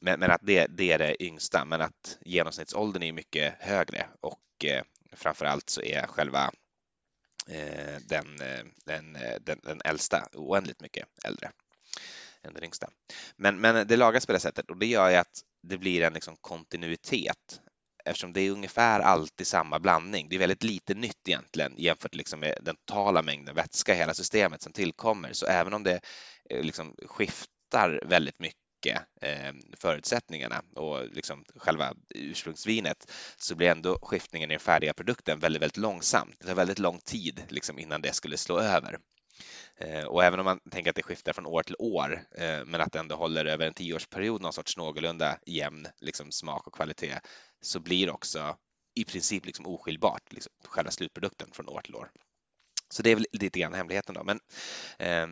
[0.00, 4.64] men, men, att det, det, är det yngsta, men att genomsnittsåldern är mycket högre och
[4.64, 6.50] eh, framför allt så är själva
[7.48, 11.50] eh, den, eh, den, eh, den, den äldsta oändligt mycket äldre
[12.42, 12.90] än den yngsta.
[13.36, 16.12] Men, men det lagas på det sättet och det gör ju att det blir en
[16.12, 17.60] liksom kontinuitet
[18.08, 20.28] eftersom det är ungefär alltid samma blandning.
[20.28, 24.14] Det är väldigt lite nytt egentligen jämfört liksom med den totala mängden vätska i hela
[24.14, 25.32] systemet som tillkommer.
[25.32, 26.00] Så även om det
[26.50, 34.50] eh, liksom skiftar väldigt mycket eh, förutsättningarna och liksom själva ursprungsvinet så blir ändå skiftningen
[34.50, 36.36] i den färdiga produkten väldigt, väldigt långsamt.
[36.40, 38.98] Det tar väldigt lång tid liksom innan det skulle slå över.
[39.78, 42.22] Eh, och även om man tänker att det skiftar från år till år,
[42.66, 46.74] men att det ändå håller över en tioårsperiod någon sorts någorlunda jämn liksom, smak och
[46.74, 47.20] kvalitet,
[47.60, 48.56] så blir också
[48.94, 52.10] i princip liksom oskiljbart liksom, själva slutprodukten från år till år.
[52.90, 54.24] Så det är väl lite grann hemligheten då.
[54.24, 54.40] Men
[54.98, 55.28] eh,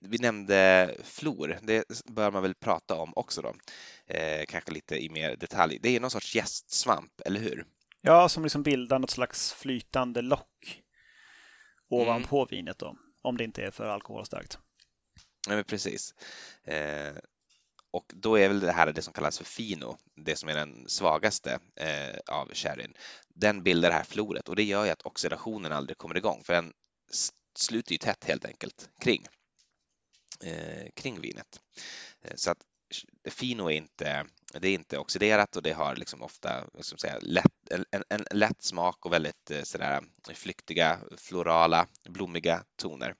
[0.00, 3.54] vi nämnde flor, det bör man väl prata om också då,
[4.06, 5.78] eh, kanske lite i mer detalj.
[5.82, 7.66] Det är någon sorts gästsvamp, eller hur?
[8.00, 10.82] Ja, som liksom bildar något slags flytande lock
[11.90, 12.48] ovanpå mm.
[12.50, 14.58] vinet då, om det inte är för alkoholstarkt.
[15.48, 16.14] Nej, men precis.
[16.64, 17.14] Eh,
[17.90, 20.88] och då är väl det här det som kallas för fino, det som är den
[20.88, 22.94] svagaste eh, av sherryn.
[23.28, 26.52] Den bildar det här floret och det gör ju att oxidationen aldrig kommer igång för
[26.52, 26.72] den
[27.58, 29.26] sluter ju tätt helt enkelt kring,
[30.44, 31.60] eh, kring vinet.
[32.22, 32.58] Eh, så att
[33.30, 34.26] fino är inte,
[34.60, 38.62] det är inte oxiderat och det har liksom ofta ska säga, lätt, en, en, lätt
[38.62, 40.00] smak och väldigt eh, sådär
[40.34, 43.14] flyktiga, florala, blommiga toner.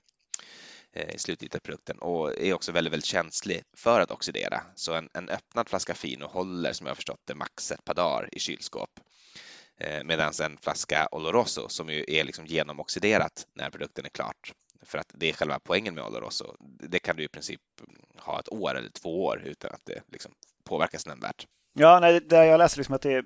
[0.95, 4.61] Eh, i slutet av produkten och är också väldigt, väldigt känslig för att oxidera.
[4.75, 7.93] Så en, en öppnad flaska Fino håller som jag har förstått det max ett par
[7.93, 8.89] dagar i kylskåp.
[9.77, 14.53] Eh, Medan en flaska Oloroso som ju är liksom genomoxiderat när produkten är klart.
[14.81, 16.55] För att det är själva poängen med Oloroso.
[16.89, 17.61] Det kan du i princip
[18.17, 20.31] ha ett år eller två år utan att det liksom
[20.65, 21.47] påverkas nämnvärt.
[21.73, 23.25] Ja, nej, där jag läste liksom att det,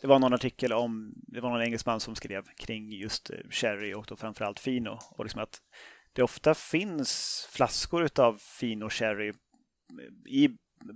[0.00, 4.04] det var någon artikel om, det var någon engelsman som skrev kring just sherry och
[4.08, 5.60] då framförallt fino och liksom att
[6.12, 9.32] det ofta finns flaskor av Fino Cherry
[10.28, 10.48] i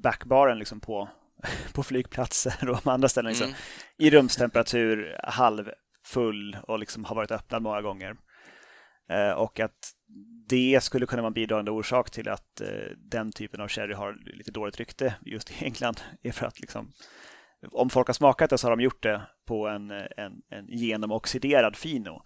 [0.03, 1.09] backbaren liksom på,
[1.75, 3.29] på flygplatser och andra ställen.
[3.29, 3.59] Liksom, mm.
[3.99, 8.17] I rumstemperatur, halvfull och liksom har varit öppnad många gånger.
[9.11, 9.93] Eh, och att
[10.49, 14.19] det skulle kunna vara en bidragande orsak till att eh, den typen av sherry har
[14.37, 16.01] lite dåligt rykte just i England.
[16.23, 16.93] är för att liksom,
[17.73, 21.77] om folk har smakat det så har de gjort det på en, en, en genomoxiderad
[21.77, 22.23] fino.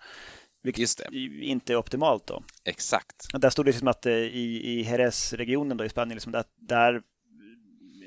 [0.63, 1.01] Vilket
[1.41, 2.43] inte är optimalt då.
[2.65, 3.27] Exakt.
[3.33, 7.03] Där stod det som att eh, i, i Jerez-regionen då i Spanien, liksom där, där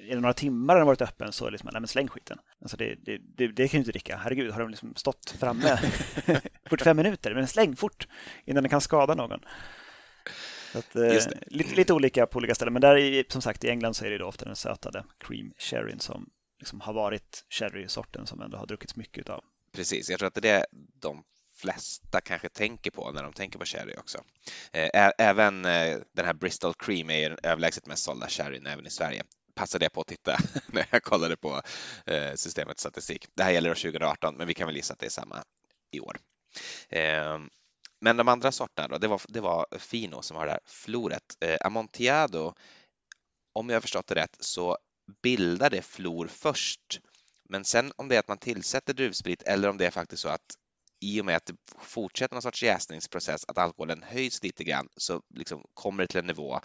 [0.09, 2.37] är det några timmar den har varit öppen så liksom, nej men släng skiten.
[2.61, 4.17] Alltså det, det, det, det kan ju inte dricka.
[4.17, 5.77] Herregud, har de liksom stått framme
[6.69, 7.33] 45 minuter?
[7.33, 8.07] Men släng fort
[8.45, 9.39] innan den kan skada någon.
[10.75, 13.93] Att, eh, lite, lite olika på olika ställen, men där i, som sagt i England
[13.93, 18.57] så är det ofta den sötade cream sherryn som liksom har varit sherry-sorten som ändå
[18.57, 19.43] har druckits mycket av.
[19.75, 20.65] Precis, jag tror att det är
[21.01, 21.23] de
[21.55, 24.17] flesta kanske tänker på när de tänker på sherry också.
[24.71, 28.89] Eh, även eh, den här Bristol Cream är den överlägset mest sålda sherryn även i
[28.89, 29.23] Sverige.
[29.55, 31.61] Passade jag på att titta när jag kollade på
[32.05, 33.27] eh, systemets statistik.
[33.35, 35.43] Det här gäller år 2018, men vi kan väl gissa att det är samma
[35.91, 36.17] i år.
[38.03, 41.37] Men de andra sorterna då, det var, det var Fino som har det här floret.
[41.39, 42.53] Eh, Amontillado,
[43.53, 44.77] om jag har förstått det rätt, så
[45.21, 46.99] bildar det flor först
[47.49, 50.29] men sen om det är att man tillsätter druvsprit eller om det är faktiskt så
[50.29, 50.57] att
[50.99, 55.21] i och med att det fortsätter någon sorts jäsningsprocess, att alkoholen höjs lite grann, så
[55.35, 56.59] liksom kommer det till en nivå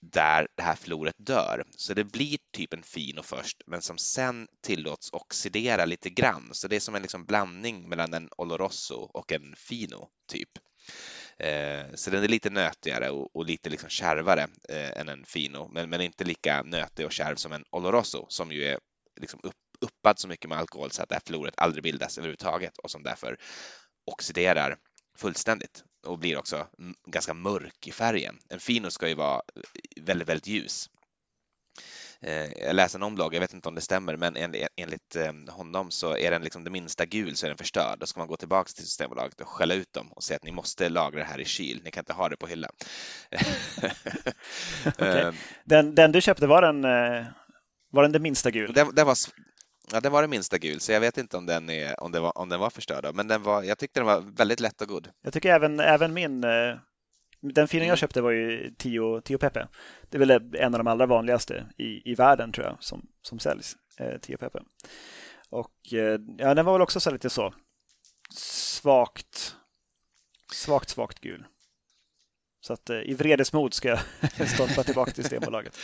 [0.00, 1.64] där det här floret dör.
[1.76, 6.48] Så det blir typ en fino först, men som sen tillåts oxidera lite grann.
[6.52, 10.50] Så det är som en liksom blandning mellan en Oloroso och en fino, typ.
[11.38, 15.70] Eh, så den är lite nötigare och, och lite liksom kärvare eh, än en fino,
[15.72, 18.78] men, men inte lika nötig och kärv som en Oloroso som ju är
[19.20, 22.78] liksom upp uppad så mycket med alkohol så att det här floret aldrig bildas överhuvudtaget
[22.78, 23.36] och som därför
[24.04, 24.76] oxiderar
[25.18, 26.66] fullständigt och blir också
[27.06, 28.38] ganska mörk i färgen.
[28.48, 29.42] En fino ska ju vara
[30.00, 30.90] väldigt, väldigt ljus.
[32.20, 34.36] Eh, jag läste en blogg, jag vet inte om det stämmer, men
[34.76, 37.98] enligt eh, honom så är den liksom det minsta gul så är den förstörd.
[37.98, 40.52] Då ska man gå tillbaka till Systembolaget och skälla ut dem och säga att ni
[40.52, 42.72] måste lagra det här i kyl, ni kan inte ha det på hyllan.
[44.86, 45.20] okay.
[45.22, 45.34] Eh,
[45.64, 46.82] den, den, du köpte, var den,
[47.90, 48.72] var den det minsta gul?
[48.72, 49.16] Den, den var,
[49.92, 52.20] Ja, den var det minsta gul, så jag vet inte om den, är, om det
[52.20, 53.14] var, om den var förstörd.
[53.14, 55.08] Men den var, jag tyckte den var väldigt lätt och god.
[55.22, 56.76] Jag tycker även, även min, eh,
[57.40, 57.96] den fina jag mm.
[57.96, 59.68] köpte var ju Tio, Tio Pepe.
[60.10, 63.38] Det är väl en av de allra vanligaste i, i världen tror jag som, som
[63.38, 64.62] säljs, eh, Tio Pepe.
[65.50, 67.54] Och eh, ja, den var väl också så lite så
[68.34, 69.56] svagt,
[70.52, 71.46] svagt, svagt gul.
[72.60, 75.78] Så att i vredesmod ska jag stolpa tillbaka till Systembolaget.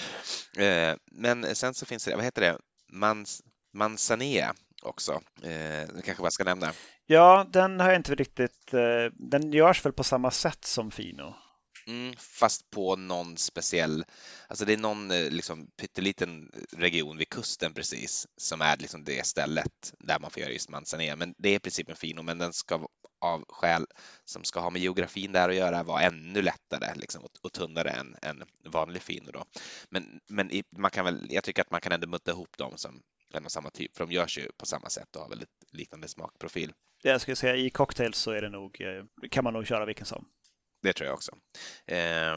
[1.10, 2.58] Men sen så finns det, vad heter det,
[2.92, 3.42] Mans,
[3.74, 5.20] Manzanea också.
[5.42, 6.72] Eh, kanske bara ska nämna.
[7.06, 8.74] Ja, den har jag inte riktigt.
[8.74, 11.34] Eh, den görs väl på samma sätt som Fino?
[11.86, 14.04] Mm, fast på någon speciell,
[14.48, 19.26] alltså det är någon eh, liksom, pytteliten region vid kusten precis som är liksom det
[19.26, 21.16] stället där man får göra just Manzanea.
[21.16, 22.86] Men det är i princip en Fino, men den ska
[23.20, 23.86] av skäl
[24.24, 27.90] som ska ha med geografin där att göra vara ännu lättare liksom, och, och tunnare
[27.90, 29.30] än en vanlig Fino.
[29.32, 29.44] Då.
[29.88, 32.72] Men, men i, man kan väl, jag tycker att man kan ändå mutta ihop dem
[32.76, 33.02] som
[33.34, 36.08] en och samma typ, för de görs ju på samma sätt och har väldigt liknande
[36.08, 36.72] smakprofil.
[37.02, 40.06] Jag skulle säga i cocktails så är det nog, eh, kan man nog köra vilken
[40.06, 40.28] som.
[40.82, 41.32] Det tror jag också.
[41.86, 42.32] Eh,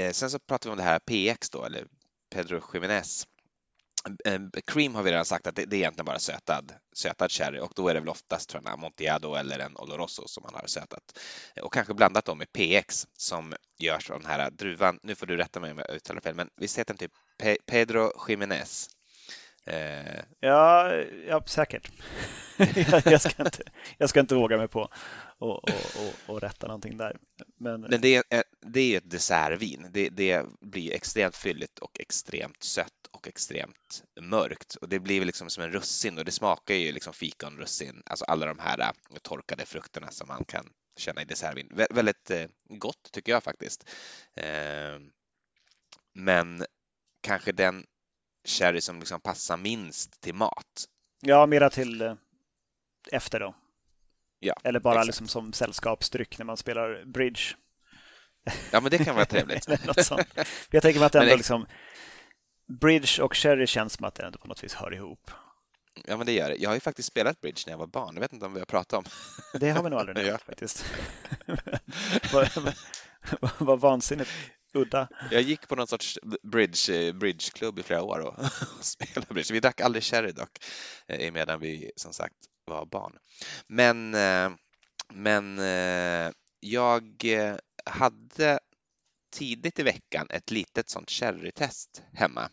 [0.00, 1.86] eh sen så pratar vi om det här PX då, eller
[2.34, 3.26] Pedro Jiménez.
[4.24, 7.60] Eh, cream har vi redan sagt att det, det är egentligen bara sötad, sötad sherry
[7.60, 10.66] och då är det väl oftast tror jag, Amontillado eller en Oloroso som man har
[10.66, 11.18] sötat.
[11.62, 14.98] Och kanske blandat dem med PX som görs av den här druvan.
[15.02, 17.12] Nu får du rätta mig om jag uttalar fel, men visst heter den typ
[17.66, 18.88] Pedro Jiménez?
[19.66, 20.22] Eh...
[20.40, 20.94] Ja,
[21.28, 21.90] ja, säkert.
[23.04, 23.62] jag, ska inte,
[23.98, 24.88] jag ska inte våga mig på
[25.38, 27.16] och, och, och, och rätta någonting där.
[27.60, 29.86] Men, Men det, är, det är ett dessertvin.
[29.90, 35.50] Det, det blir extremt fylligt och extremt sött och extremt mörkt och det blir liksom
[35.50, 38.90] som en russin och det smakar ju liksom fikonrussin, alltså alla de här äh,
[39.22, 41.68] torkade frukterna som man kan känna i dessertvin.
[41.74, 43.90] Vä väldigt äh, gott tycker jag faktiskt.
[44.34, 44.98] Eh,
[46.14, 46.64] men
[47.20, 47.86] kanske den
[48.44, 50.84] sherry som liksom passar minst till mat.
[51.20, 52.14] Ja, mera till eh,
[53.12, 53.54] efter då.
[54.38, 55.06] Ja, Eller bara exakt.
[55.06, 57.42] liksom som sällskapsdryck när man spelar bridge.
[58.70, 59.68] Ja, men det kan vara trevligt.
[60.70, 61.66] Jag tänker mig att ändå liksom
[62.80, 65.30] Bridge och Sherry känns som att det ändå på något vis hör ihop.
[66.04, 66.56] Ja, men det gör det.
[66.56, 68.14] Jag har ju faktiskt spelat bridge när jag var barn.
[68.14, 69.04] Jag vet inte om vi har pratat om.
[69.60, 70.84] Det har vi nog aldrig nämnt faktiskt.
[73.58, 74.30] Vad vansinnigt
[74.74, 75.08] udda.
[75.30, 78.34] Jag gick på någon sorts bridge, eh, bridgeklubb i flera år och,
[78.80, 79.54] spelade bridge.
[79.54, 80.58] Vi drack aldrig sherry dock,
[81.08, 83.18] eh, medan vi som sagt var barn.
[83.66, 84.50] Men, eh,
[85.12, 85.58] men
[86.60, 87.20] jag
[87.84, 88.58] hade
[89.32, 92.50] tidigt i veckan ett litet sånt sherrytest hemma.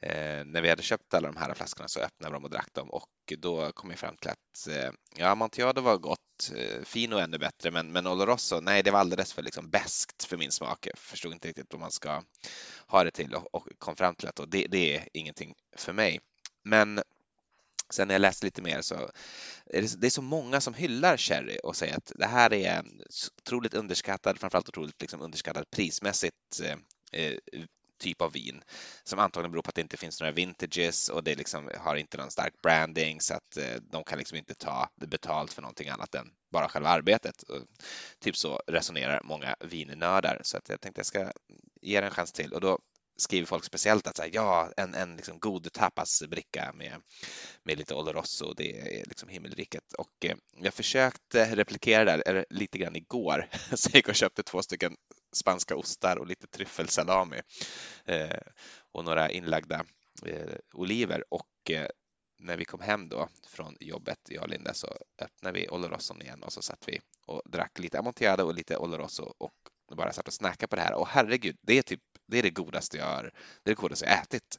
[0.00, 2.74] Eh, när vi hade köpt alla de här flaskorna så öppnade vi dem och drack
[2.74, 3.08] dem och
[3.38, 7.70] då kom jag fram till att eh, ja, Amontillado var gott, eh, Fino ännu bättre,
[7.70, 10.86] men, men Oloroso, nej, det var alldeles för liksom bäst för min smak.
[10.86, 12.22] Jag förstod inte riktigt vad man ska
[12.86, 16.20] ha det till och, och kom fram till att det, det är ingenting för mig.
[16.64, 17.02] Men
[17.90, 18.94] Sen när jag läste lite mer så
[19.66, 22.84] är det, det är så många som hyllar sherry och säger att det här är
[23.40, 26.76] otroligt underskattad, framförallt otroligt liksom underskattad prismässigt eh,
[27.12, 27.38] eh
[27.98, 28.62] typ av vin
[29.04, 32.16] som antagligen beror på att det inte finns några vintages och det liksom har inte
[32.16, 36.14] någon stark branding så att eh, de kan liksom inte ta betalt för någonting annat
[36.14, 37.42] än bara själva arbetet.
[37.42, 37.62] Och
[38.20, 41.32] typ så resonerar många vinnördar så att jag tänkte jag ska
[41.80, 42.78] ge det en chans till och då
[43.18, 47.02] skriver folk speciellt att så här, ja, en, en liksom god tapasbricka med,
[47.62, 49.92] med lite Oloroso, det är liksom himmelriket.
[49.92, 54.42] Och eh, jag försökte replikera det där lite grann igår, så jag gick och köpte
[54.42, 54.96] två stycken
[55.32, 57.40] spanska ostar och lite tryffelsalami
[58.04, 58.40] eh,
[58.92, 59.84] och några inlagda
[60.26, 61.24] eh, oliver.
[61.28, 61.88] Och eh,
[62.38, 66.42] när vi kom hem då från jobbet, jag och Linda, så öppnade vi Oloroson igen
[66.42, 69.52] och så satt vi och drack lite Amontillado och lite Oloroso och
[69.96, 70.94] bara satt och snackade på det här.
[70.94, 73.22] Och herregud, det är typ det är det godaste jag har,
[73.62, 74.58] det är det godaste jag ätit.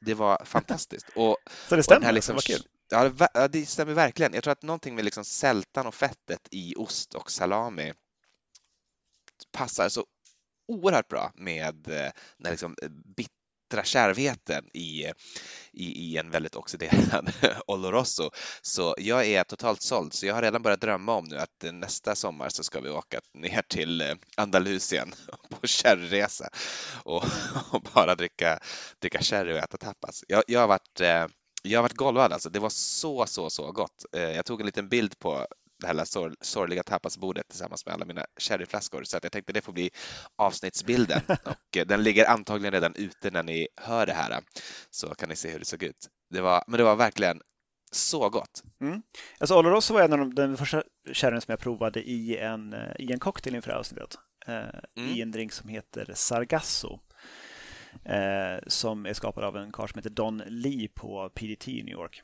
[0.00, 1.06] Det var fantastiskt.
[1.14, 1.36] Och,
[1.68, 2.12] så det stämmer?
[2.12, 2.66] Liksom, vad kul.
[2.90, 4.34] Ja, det stämmer verkligen.
[4.34, 7.92] Jag tror att någonting med liksom sältan och fettet i ost och salami
[9.52, 10.04] passar så
[10.68, 15.06] oerhört bra med eh, den när liksom eh, bittra kärvheten i,
[15.72, 17.32] i, i en väldigt oxiderad
[17.66, 18.30] Oloroso.
[18.62, 21.72] Så jag är totalt såld, så jag har redan börjat drömma om nu att eh,
[21.72, 25.14] nästa sommar så ska vi åka ner till Andalusien
[25.50, 26.48] på sherryresa
[27.04, 27.24] och,
[27.70, 28.58] och, bara dricka,
[28.98, 30.24] dricka sherry och äta tapas.
[30.28, 31.00] Jag, jag har varit
[31.62, 32.50] jag har varit golvad alltså.
[32.50, 34.04] Det var så, så, så gott.
[34.12, 35.46] Jag tog en liten bild på
[35.80, 39.60] det här sor sorgliga tapasbordet tillsammans med alla mina sherryflaskor så att jag tänkte det
[39.60, 39.90] får bli
[40.36, 44.40] avsnittsbilden och eh, den ligger antagligen redan ute när ni hör det här
[44.90, 46.08] så kan ni se hur det såg ut.
[46.30, 47.40] Det var, men det var verkligen
[47.92, 48.62] så gott.
[48.80, 49.02] Mm.
[49.38, 52.92] Alltså Oloroso var en av de, den första sherryn som jag provade i en, eh,
[52.98, 54.18] i en cocktail inför avsnittet.
[54.46, 54.54] Eh,
[54.96, 55.10] mm.
[55.10, 57.00] I en drink som heter Sargasso.
[58.04, 61.94] Eh, som är skapad av en karl som heter Don Lee på PDT i New
[61.94, 62.22] York.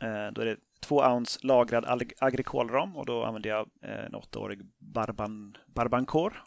[0.00, 4.60] Eh, då är det två ounce lagrad agrikolrom och då använde jag eh, en åttaårig
[4.78, 6.42] barban, barbancor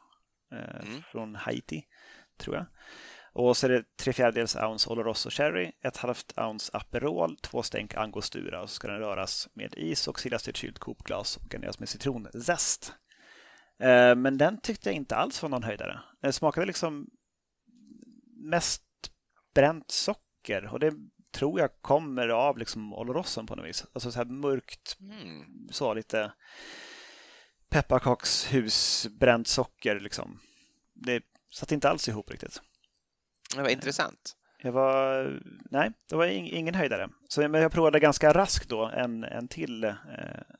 [0.52, 1.02] eh, mm.
[1.12, 1.84] från Haiti,
[2.38, 2.66] tror jag.
[3.34, 7.96] Och så är det tre fjärdedels ounce Oloroso Cherry, ett halvt ounce Aperol, två stänk
[7.96, 11.54] Angostura och så ska den röras med is och silas till ett kylt kokglas och
[11.54, 12.94] garneras med citronzest.
[14.18, 16.00] Men den tyckte jag inte alls var någon höjdare.
[16.22, 17.10] Den smakade liksom
[18.44, 18.84] mest
[19.54, 20.94] bränt socker och det
[21.32, 23.86] tror jag kommer av liksom Oloroson på något vis.
[23.94, 25.68] Alltså så här mörkt, mm.
[25.72, 26.32] så lite
[27.70, 30.40] pepparkakshus, bränt socker liksom.
[30.94, 32.62] Det satt inte alls ihop riktigt.
[33.56, 34.36] Det var intressant.
[34.64, 35.40] Jag var,
[35.72, 37.10] nej, det var ingen höjdare.
[37.28, 39.94] Så men jag provade ganska raskt då en, en till eh,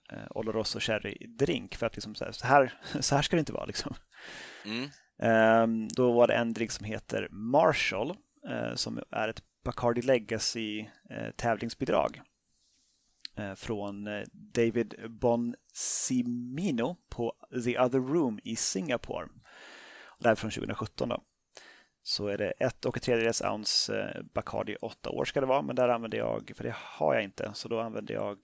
[0.10, 2.32] eh Oloroso Cherry drink för att liksom så här,
[3.00, 3.94] så här ska det inte vara liksom.
[4.66, 4.90] Mm.
[5.64, 8.10] Um, då var det en drink som heter Marshall
[8.50, 12.22] eh, som är ett Bacardi Legacy eh, tävlingsbidrag
[13.36, 17.34] eh, från eh, David Bonsimino på
[17.66, 19.28] The Other Room i Singapore.
[20.20, 21.24] Det här är från 2017 då.
[22.04, 25.76] Så är det ett och ett tredjedels ounce Bacardi 8 år ska det vara, men
[25.76, 28.38] där använder jag, för det har jag inte, så då använder jag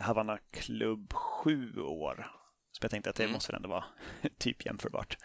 [0.00, 2.39] Havanna Club 7 år
[2.84, 3.32] jag tänkte att det mm.
[3.32, 3.84] måste ändå vara
[4.38, 5.16] typ jämförbart.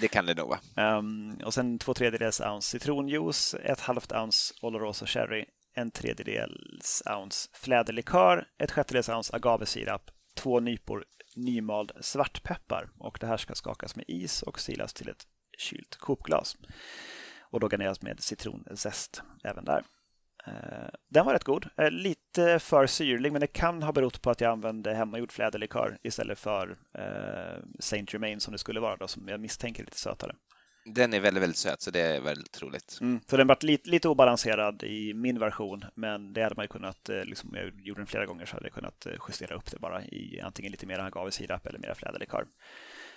[0.00, 0.98] Det kan det nog vara.
[0.98, 7.48] Um, och sen två tredjedels ounce citronjuice, ett halvt ounce Oloroso Cherry, en tredjedels ounce
[7.52, 11.04] fläderlikör, ett sjättedels ounce agavesirap, två nypor
[11.36, 15.26] nymald svartpeppar och det här ska skakas med is och silas till ett
[15.58, 16.56] kylt kokglas.
[17.40, 19.84] Och då garneras med citronzest även där.
[20.46, 21.66] Eh, den var rätt god.
[21.76, 25.98] Eh, lite för syrlig, men det kan ha berott på att jag använde hemmagjord fläderlikör
[26.02, 29.98] istället för eh, Saint Germain som det skulle vara, då, som jag misstänker är lite
[29.98, 30.34] sötare.
[30.84, 32.98] Den är väldigt, väldigt söt, så det är väldigt roligt.
[33.00, 36.68] Mm, så den var lite, lite obalanserad i min version, men det hade man ju
[36.68, 40.04] kunnat, liksom, jag gjorde den flera gånger, så hade jag kunnat justera upp det bara
[40.04, 42.46] i antingen lite mer agavesirap eller mer fläderlikör.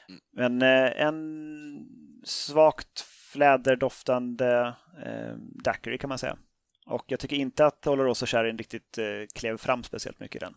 [0.10, 0.22] Mm.
[0.34, 1.22] Men en
[2.24, 3.02] svagt
[3.34, 6.38] fläderdoftande eh, daiquiri kan man säga.
[6.86, 10.56] Och jag tycker inte att Oloroso Sherryn riktigt eh, klev fram speciellt mycket i den.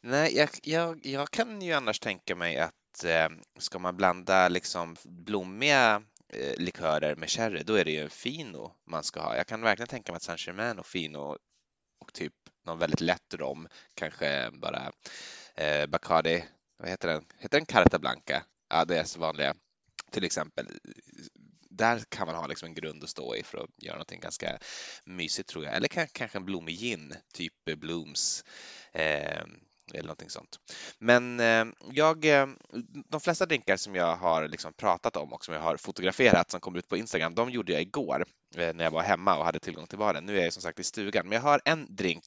[0.00, 4.96] Nej, jag, jag, jag kan ju annars tänka mig att eh, ska man blanda liksom
[5.04, 9.36] blommiga eh, likörer med sherry, då är det ju en fino man ska ha.
[9.36, 11.38] Jag kan verkligen tänka mig att Saint Germain och fino
[12.00, 12.34] och typ
[12.66, 14.92] någon väldigt lätt rom, kanske bara
[15.54, 16.44] eh, Bacardi,
[16.78, 17.24] vad heter den?
[17.38, 18.42] Heter den Carta Blanca?
[18.68, 19.54] Ja, det är så vanliga.
[20.10, 20.66] Till exempel
[21.76, 24.58] där kan man ha liksom en grund att stå i för att göra någonting ganska
[25.04, 25.74] mysigt tror jag.
[25.74, 28.44] Eller kanske en blommig gin, typ Blooms.
[28.92, 29.42] Eh,
[29.94, 30.56] eller någonting sånt.
[30.98, 32.46] Men eh, jag, eh,
[33.08, 36.60] de flesta drinkar som jag har liksom pratat om och som jag har fotograferat som
[36.60, 38.24] kommer ut på Instagram, de gjorde jag igår
[38.56, 40.26] eh, när jag var hemma och hade tillgång till baren.
[40.26, 42.24] Nu är jag som sagt i stugan, men jag har en drink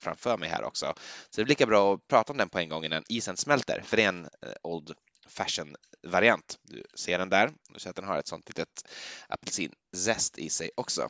[0.00, 0.94] framför mig här också.
[1.30, 3.82] Så det är lika bra att prata om den på en gång innan isen smälter,
[3.84, 4.92] för det är en eh, Old
[5.26, 6.58] fashion-variant.
[6.62, 8.88] Du ser den där, du ser att den har ett sånt litet
[9.28, 11.08] apelsinzest i sig också.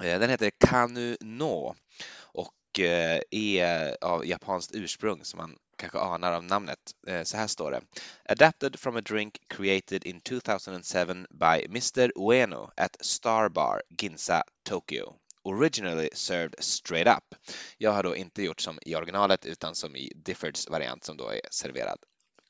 [0.00, 1.74] Eh, den heter Kanu No
[2.18, 6.78] och eh, är av japanskt ursprung som man kanske anar av namnet.
[7.06, 7.80] Eh, så här står det.
[8.28, 12.12] Adapted from a drink created in 2007 by Mr.
[12.16, 15.14] Ueno at Star Bar, Ginza, Tokyo.
[15.44, 17.34] Originally served straight up.
[17.78, 21.28] Jag har då inte gjort som i originalet utan som i Diffords variant som då
[21.28, 21.98] är serverad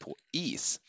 [0.03, 0.81] på is.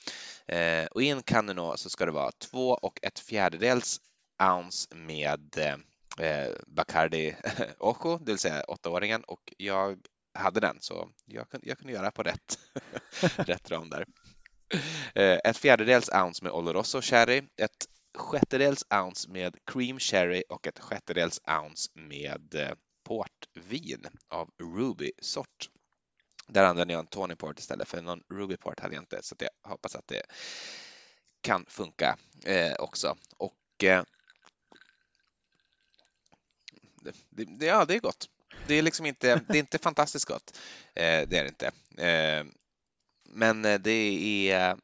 [0.47, 4.01] Eh, och i en kanna så ska det vara två och ett fjärdedels
[4.43, 7.35] ounce med eh, eh Bacardi
[7.79, 9.99] Ojo, det vill säga åttaåringen och jag
[10.33, 12.59] hade den så jag, kunde, jag kunde göra på rätt,
[13.37, 14.05] rätt ram där.
[15.15, 20.79] Eh, ett fjärdedels ounce med Oloroso sherry, ett sjättedels ounce med cream sherry och ett
[20.79, 25.69] sjättedels ounce med eh, portvin av Ruby sort.
[26.47, 29.35] Där använder jag en Tony Port istället för någon Ruby Port hade jag inte så
[29.39, 30.23] jag hoppas att det
[31.41, 33.17] kan funka eh, också.
[33.37, 34.03] Och eh,
[37.01, 38.29] det, det, ja, det är gott.
[38.67, 40.59] Det är liksom inte, det är inte fantastiskt gott.
[40.95, 41.67] Eh, det är det inte.
[42.07, 42.45] Eh,
[43.23, 44.77] men eh, det är,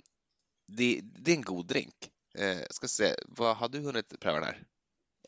[0.68, 2.12] det, det, är en god drink.
[2.36, 4.64] Eh, ska se, vad har du hunnit pröva den här?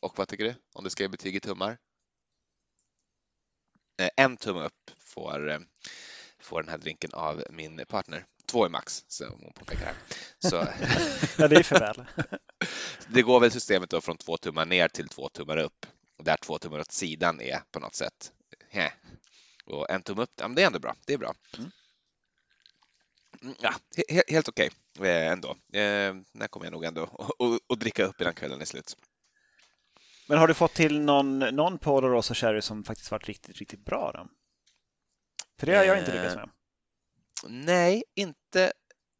[0.02, 0.56] Och vad tycker du?
[0.74, 1.78] Om du ska ge betyg i tummar?
[3.98, 5.67] Eh, en tumme upp får
[6.52, 8.26] får den här drinken av min partner.
[8.46, 9.96] Två är max, så hon påpekar här.
[10.40, 10.56] Så...
[11.42, 12.06] ja, det är för väl.
[13.08, 15.86] det går väl systemet då från två tummar ner till två tummar upp.
[16.24, 18.32] Där två tummar åt sidan är på något sätt.
[18.70, 18.94] Hä.
[19.66, 20.96] Och en tumme upp, ja, men det är ändå bra.
[21.06, 21.34] Det är bra.
[21.58, 21.72] Mm.
[23.42, 23.74] mm ja,
[24.08, 25.50] he helt okej okay, eh, ändå.
[25.50, 27.04] Eh, när kommer jag nog ändå
[27.74, 28.98] att dricka upp innan kvällen är slut.
[30.28, 33.86] Men har du fått till någon, någon Polo Rosa Cherry som faktiskt varit riktigt, riktigt
[33.86, 34.12] bra?
[34.12, 34.28] Då?
[35.60, 36.44] För det har jag inte lyckats med.
[36.44, 36.50] Eh,
[37.50, 38.72] nej, inte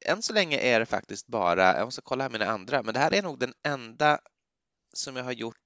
[0.06, 3.00] än så länge är det faktiskt bara, jag måste kolla här mina andra, men det
[3.00, 4.20] här är nog den enda
[4.94, 5.58] som jag har gjort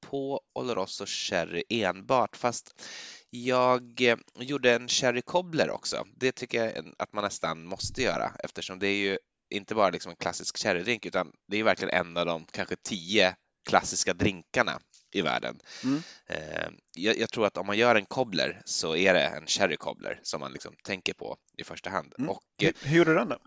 [0.00, 2.82] på Oloroso Sherry enbart, fast
[3.30, 6.04] jag eh, gjorde en Sherry Cobbler också.
[6.16, 9.18] Det tycker jag att man nästan måste göra eftersom det är ju
[9.50, 13.36] inte bara liksom en klassisk sherrydrink utan det är verkligen en av de kanske tio
[13.68, 14.80] klassiska drinkarna
[15.14, 15.58] i världen.
[15.84, 16.02] Mm.
[16.26, 19.76] Eh, jag, jag, tror att om man gör en cobbler så är det en cherry
[19.76, 22.14] cobbler som man liksom tänker på i första hand.
[22.18, 22.30] Mm.
[22.30, 23.38] Och, hur, hur gjorde du den då?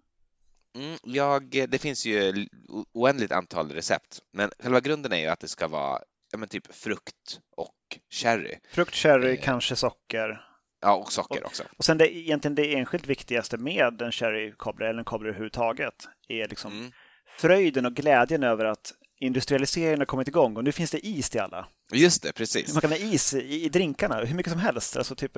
[0.75, 2.47] Mm, jag, det finns ju
[2.93, 6.75] oändligt antal recept, men själva grunden är ju att det ska vara ja, men typ
[6.75, 8.55] frukt och sherry.
[8.71, 10.41] Frukt, sherry, eh, kanske socker.
[10.81, 11.63] Ja, och socker också.
[11.77, 16.47] Och sen det, egentligen det enskilt viktigaste med en sherry eller en cobbler överhuvudtaget är
[16.47, 16.91] liksom mm.
[17.37, 21.41] fröjden och glädjen över att industrialiseringen har kommit igång och nu finns det is till
[21.41, 21.67] alla.
[21.93, 22.73] Just det, precis.
[22.73, 24.97] Man kan ha is i, i drinkarna, hur mycket som helst.
[24.97, 25.37] Alltså typ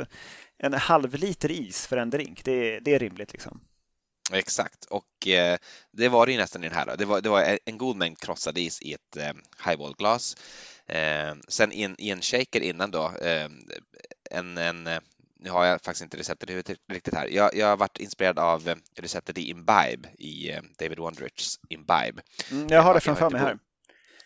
[0.57, 3.31] en halv liter is för en drink, det, det är rimligt.
[3.33, 3.61] liksom.
[4.31, 5.57] Exakt, och eh,
[5.91, 6.97] det var det ju nästan i den här.
[6.97, 9.33] Det var, det var en god mängd krossad is i ett eh,
[9.65, 10.37] highballglas.
[10.85, 13.49] Eh, sen i en, i en shaker innan då, eh,
[14.31, 14.99] en, en eh,
[15.39, 17.27] nu har jag faktiskt inte receptet riktigt här.
[17.27, 22.21] Jag, jag har varit inspirerad av eh, receptet i Imbibe i David Wondrichs Imbibe.
[22.51, 23.59] Mm, jag har det framför mig här.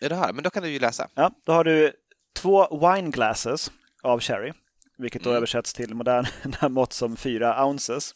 [0.04, 1.08] Ja, det har men då kan du ju läsa.
[1.14, 1.92] Ja, då har du
[2.34, 3.70] två wine glasses
[4.02, 4.52] av sherry,
[4.98, 5.36] vilket då mm.
[5.36, 6.28] översätts till moderna
[6.68, 8.14] mått som fyra ounces.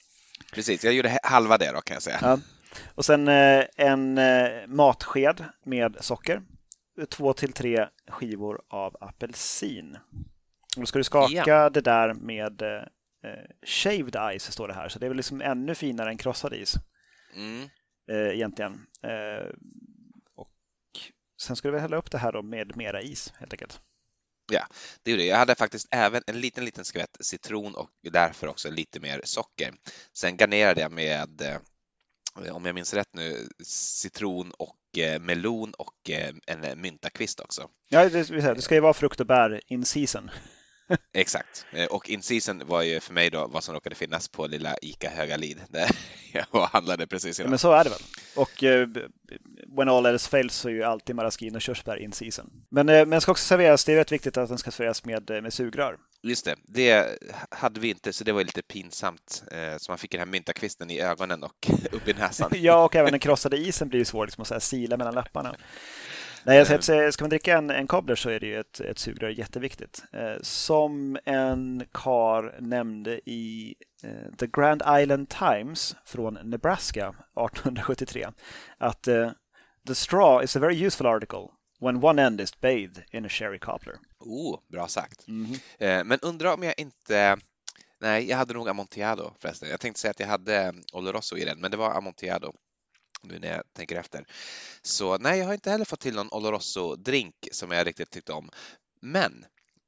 [0.53, 2.19] Precis, jag gjorde halva det då kan jag säga.
[2.23, 2.39] Ja.
[2.95, 6.43] Och sen eh, en eh, matsked med socker.
[7.09, 9.99] Två till tre skivor av apelsin.
[10.77, 11.71] Och då ska du skaka ja.
[11.71, 12.83] det där med eh,
[13.67, 14.89] shaved ice, står det här.
[14.89, 16.75] Så det är väl liksom ännu finare än krossad is.
[17.37, 17.69] Mm.
[18.33, 18.87] Egentligen.
[21.41, 23.81] Sen ska väl hälla upp det här då med mera is helt enkelt.
[24.53, 24.67] Ja,
[25.03, 25.35] det gjorde jag.
[25.35, 29.75] Jag hade faktiskt även en liten, liten skvätt citron och därför också lite mer socker.
[30.13, 31.57] Sen garnerade jag med, eh,
[32.53, 37.69] om jag minns rätt nu, citron och eh, melon och eh, en myntakvist också.
[37.89, 40.31] Ja, det, det ska ju vara frukt och bär in season.
[41.13, 41.67] Exakt.
[41.73, 45.11] Eh, och in-season var ju för mig då vad som råkade finnas på lilla ICA
[45.11, 45.91] Högalid där
[46.33, 47.51] jag handlade precis idag.
[47.51, 48.01] Men så är det väl.
[48.37, 48.89] Och uh,
[49.77, 52.51] when all else fails så är ju alltid maraschino och körsbär in-season.
[52.71, 55.43] Men, uh, men ska också serveras, det är rätt viktigt att den ska serveras med,
[55.43, 55.99] med sugrör.
[56.23, 57.19] Just det, det
[57.51, 59.43] hade vi inte så det var lite pinsamt.
[59.77, 62.51] Så man fick den här myntakvisten i ögonen och upp i näsan.
[62.55, 65.57] ja, och även den krossade isen blir ju svår liksom, att sila mellan läpparna.
[66.45, 68.99] Nej, jag säger, ska man dricka en, en cobbler så är det ju ett, ett
[68.99, 70.03] sugrör jätteviktigt.
[70.13, 78.29] Eh, som en kar nämnde i eh, The Grand Island Times från Nebraska 1873
[78.79, 79.31] att eh,
[79.87, 81.49] The straw is a very useful article
[81.81, 83.95] when one end is bathed in a sherry cobbler.
[84.21, 85.29] Oh, bra sagt.
[85.29, 86.05] Mm -hmm.
[86.05, 87.39] Men undrar om jag inte
[88.01, 89.69] Nej, jag hade nog Amontillado förresten.
[89.69, 92.53] Jag tänkte säga att jag hade Oloroso i den, men det var Amontillado
[93.23, 94.25] nu när jag tänker efter.
[94.83, 98.51] Så nej, jag har inte heller fått till någon Oloroso-drink som jag riktigt tyckte om.
[99.01, 99.45] Men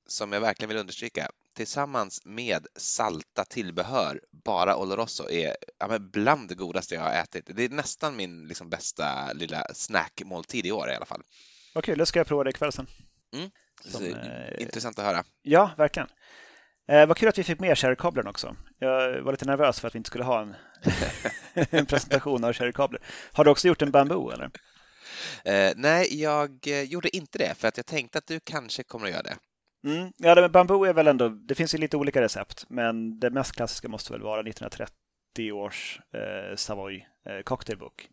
[0.07, 6.55] som jag verkligen vill understryka, tillsammans med salta tillbehör, bara Oloroso är ja, bland det
[6.55, 7.51] godaste jag har ätit.
[7.57, 11.23] Det är nästan min liksom, bästa lilla snackmåltid i år i alla fall.
[11.75, 12.87] Vad kul, det ska jag prova det ikväll sen.
[13.33, 13.51] Mm.
[13.85, 14.63] Som, eh...
[14.63, 15.25] Intressant att höra.
[15.43, 16.09] Ja, verkligen.
[16.91, 18.57] Eh, vad kul att vi fick med Cherry-kabeln också.
[18.79, 20.55] Jag var lite nervös för att vi inte skulle ha en,
[21.71, 23.03] en presentation av Cherry-kablar.
[23.33, 24.51] Har du också gjort en Bamboo eller?
[25.45, 29.07] Eh, nej, jag eh, gjorde inte det för att jag tänkte att du kanske kommer
[29.07, 29.37] att göra det.
[29.85, 30.13] Mm.
[30.17, 33.53] Ja, men Bamboo är väl ändå, det finns ju lite olika recept, men det mest
[33.53, 38.09] klassiska måste väl vara 1930 års eh, Savoy eh, cocktailbok.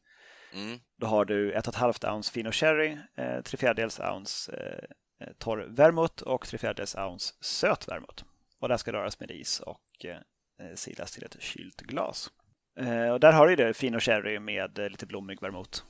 [0.54, 0.80] Mm.
[0.98, 6.48] Då har du 1,5 ounce Fino Cherry, eh, 3 fjärdedels ounce eh, torr vermouth och
[6.48, 8.24] 3 fjärdedels ounce söt vermouth.
[8.60, 12.32] Och det ska röras med is och eh, silas till ett kylt glas.
[12.80, 15.82] Eh, och där har du det Fino Cherry med eh, lite blommig vermouth.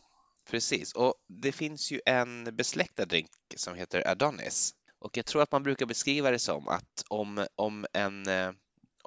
[0.49, 4.73] Precis, och det finns ju en besläktad drink som heter Adonis.
[4.99, 8.51] Och jag tror att man brukar beskriva det som att om, om en eh,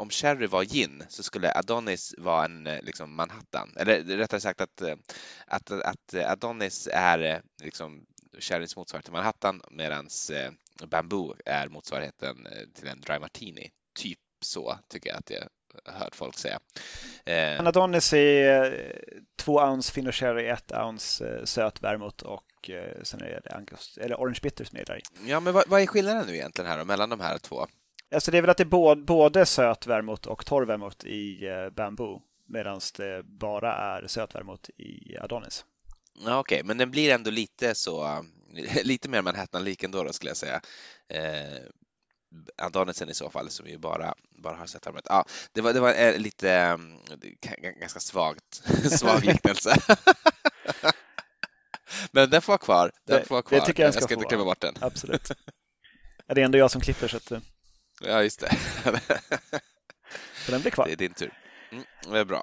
[0.01, 3.75] om sherry var gin så skulle Adonis vara en eh, liksom Manhattan.
[3.77, 4.97] Eller rättare sagt att, eh,
[5.47, 8.07] att, att Adonis är eh, liksom
[8.39, 10.09] Cherrys motsvarighet till Manhattan medan
[10.87, 13.71] Bamboo är motsvarigheten till en Dry Martini.
[13.95, 15.49] Typ så tycker jag att jag
[15.85, 16.61] hört folk säga.
[17.25, 17.67] Eh.
[17.67, 18.93] Adonis är
[19.37, 23.99] två ounce Fino Cherry, ett ounce eh, söt vermouth och eh, sen är det Angus,
[24.01, 25.01] eller Orange Bitter som är där.
[25.27, 27.67] Ja, men vad, vad, är skillnaden nu egentligen här då, mellan de här två?
[28.15, 31.49] Alltså det är väl att det är både, både söt vermouth och torr vermouth i
[31.49, 35.65] eh, Bamboo medan det bara är söt vermouth i Adonis.
[36.19, 36.67] Ja, Okej, okay.
[36.67, 38.25] men den blir ändå lite så
[38.83, 40.61] lite mer Manhattan-lik ändå då skulle jag säga.
[41.09, 41.59] Eh,
[42.57, 45.07] Adonisen i så fall som ju bara, bara har sett armet.
[45.09, 46.99] Ja, det var, det var eh, lite mm,
[47.81, 48.63] ganska svagt,
[48.99, 49.77] svag liknelse.
[52.11, 52.93] Men den får vara kvar.
[53.05, 53.61] Den får vara kvar.
[53.61, 54.75] Det tycker jag, jag ska, ska inte klippa bort den.
[54.81, 55.33] Absolut.
[56.27, 57.33] Det är ändå jag som klipper så att...
[57.33, 57.41] Eh.
[58.01, 58.57] Ja, just det.
[60.45, 60.87] så den blir kvar.
[60.87, 61.33] Det är din tur.
[61.73, 62.43] Mm, det är bra.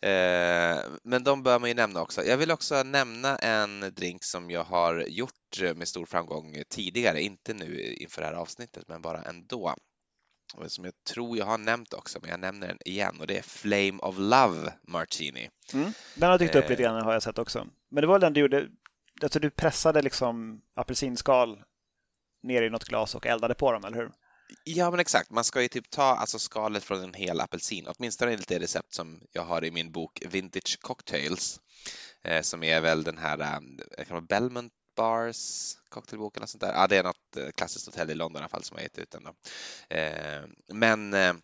[0.00, 2.24] Eh, men de bör man ju nämna också.
[2.24, 7.54] Jag vill också nämna en drink som jag har gjort med stor framgång tidigare, inte
[7.54, 9.74] nu inför det här avsnittet, men bara ändå.
[10.66, 13.42] Som jag tror jag har nämnt också, men jag nämner den igen och det är
[13.42, 15.50] Flame of Love Martini.
[15.74, 15.92] Mm.
[16.14, 17.66] Den har dykt upp lite grann har jag sett också.
[17.88, 18.68] Men det var den du gjorde,
[19.22, 21.62] alltså du pressade liksom apelsinskal
[22.42, 24.10] ner i något glas och eldade på dem, eller hur?
[24.64, 25.30] Ja, men exakt.
[25.30, 28.94] Man ska ju typ ta alltså skalet från en hel apelsin, åtminstone enligt det recept
[28.94, 31.60] som jag har i min bok Vintage Cocktails,
[32.24, 33.60] eh, som är väl den här
[33.98, 36.72] eh, kan Belmont Bars cocktailbok eller sånt där.
[36.72, 38.98] Ja, det är något eh, klassiskt hotell i London i alla fall som har gett
[38.98, 39.24] ut den.
[39.24, 39.34] Då.
[39.96, 40.42] Eh,
[40.72, 41.34] men eh,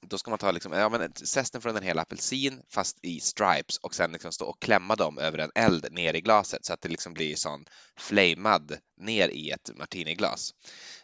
[0.00, 3.76] då ska man ta liksom, ja, men zesten från en hel apelsin fast i stripes
[3.76, 6.80] och sen liksom stå och klämma dem över en eld ner i glaset så att
[6.80, 7.64] det liksom blir sån
[7.98, 10.54] flamad ner i ett martiniglas.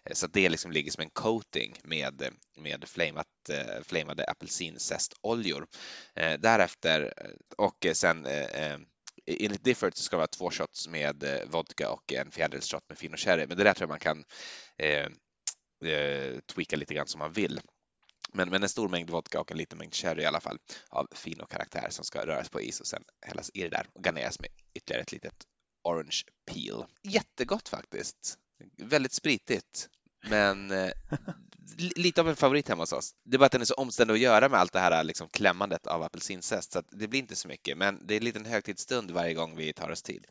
[0.04, 5.66] Eh, så att det liksom ligger som en coating med, med flamat, eh, flamade apelsinzestoljor.
[6.14, 8.78] Eh, därefter eh, och sen eh,
[9.26, 12.98] enligt Difford så ska det vara två shots med vodka och en fjärdedels shot med
[12.98, 14.24] fin och sherry, men det där tror jag man kan
[14.78, 15.08] eh,
[16.54, 17.60] tweaka lite grann som man vill.
[18.32, 20.58] Men, men en stor mängd vodka och en liten mängd sherry i alla fall
[20.88, 23.86] av fin och karaktär som ska röras på is och sen hällas i det där
[23.92, 25.46] och garneras med ytterligare ett litet
[25.84, 26.22] orange
[26.52, 26.84] peel.
[27.02, 28.38] Jättegott faktiskt.
[28.78, 29.88] Väldigt spritigt.
[30.28, 30.90] Men eh,
[31.96, 33.14] lite av en favorit hemma hos oss.
[33.24, 35.28] Det är bara att den är så omständig att göra med allt det här liksom
[35.28, 37.78] klämmandet av apelsinzest så att det blir inte så mycket.
[37.78, 40.26] Men det är en liten högtidsstund varje gång vi tar oss tid.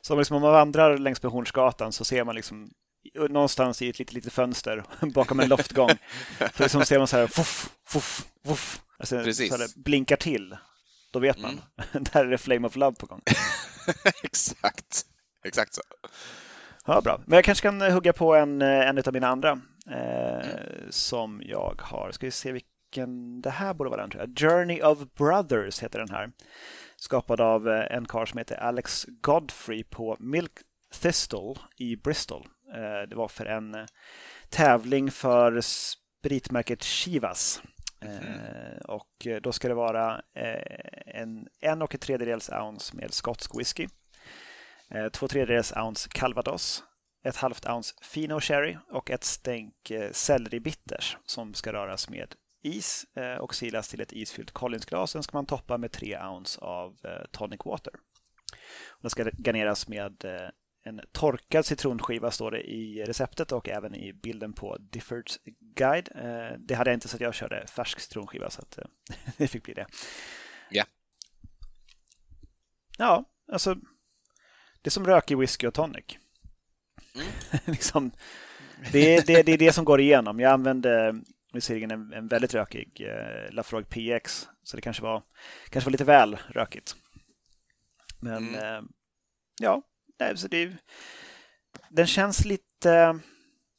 [0.00, 2.70] Så liksom om man vandrar längs med Hornsgatan så ser man liksom
[3.14, 4.84] någonstans i ett litet, litet fönster
[5.14, 5.90] bakom en loftgång.
[6.54, 8.80] så liksom ser man så här, fuff, fuff, fuff.
[8.98, 9.50] Alltså, Precis.
[9.50, 10.56] Så det blinkar till.
[11.10, 11.60] Då vet man.
[11.92, 12.04] Mm.
[12.12, 13.22] Där är det Flame of Love på gång.
[14.22, 15.06] Exakt.
[15.44, 15.82] Exakt så.
[16.86, 17.20] Ja, bra.
[17.26, 20.86] Men jag kanske kan hugga på en, en av mina andra eh, mm.
[20.90, 22.12] som jag har.
[22.12, 24.38] Ska vi se vilken det här borde vara den tror jag.
[24.38, 26.32] Journey of Brothers heter den här.
[26.96, 30.52] Skapad av eh, en karl som heter Alex Godfrey på Milk
[31.02, 32.48] Thistle i Bristol.
[32.74, 33.86] Eh, det var för en eh,
[34.48, 37.62] tävling för spritmärket Chivas.
[38.00, 38.78] Mm.
[38.88, 40.22] Och då ska det vara
[41.06, 43.88] en, en och en tredjedels ounce med skotsk whisky.
[45.12, 46.84] Två tredjedels ounce calvados.
[47.24, 53.06] Ett halvt ounce fino sherry och ett stänk selleri bitters som ska röras med is
[53.40, 55.10] och silas till ett isfyllt Collinsglas.
[55.10, 56.96] Sen ska man toppa med tre ounce av
[57.30, 57.92] tonic water.
[59.02, 60.24] Det ska garneras med
[60.86, 66.08] en torkad citronskiva står det i receptet och även i bilden på Diffords guide.
[66.14, 68.84] Eh, det hade jag inte så att jag körde färsk citronskiva så att eh,
[69.36, 69.86] det fick bli det.
[70.70, 70.76] Ja.
[70.76, 70.88] Yeah.
[72.98, 73.74] Ja, alltså
[74.82, 76.04] det är som rökig whisky och tonic.
[77.14, 77.26] Mm.
[77.64, 78.10] liksom,
[78.92, 80.40] det, är, det, det, är det som går igenom.
[80.40, 81.20] Jag använde
[81.52, 85.22] visserligen en, en väldigt rökig eh, Lafroig PX så det kanske var,
[85.70, 86.96] kanske var lite väl rökigt.
[88.20, 88.54] Men mm.
[88.54, 88.82] eh,
[89.60, 89.82] ja,
[90.20, 90.72] nej, så det,
[91.90, 93.20] den känns lite...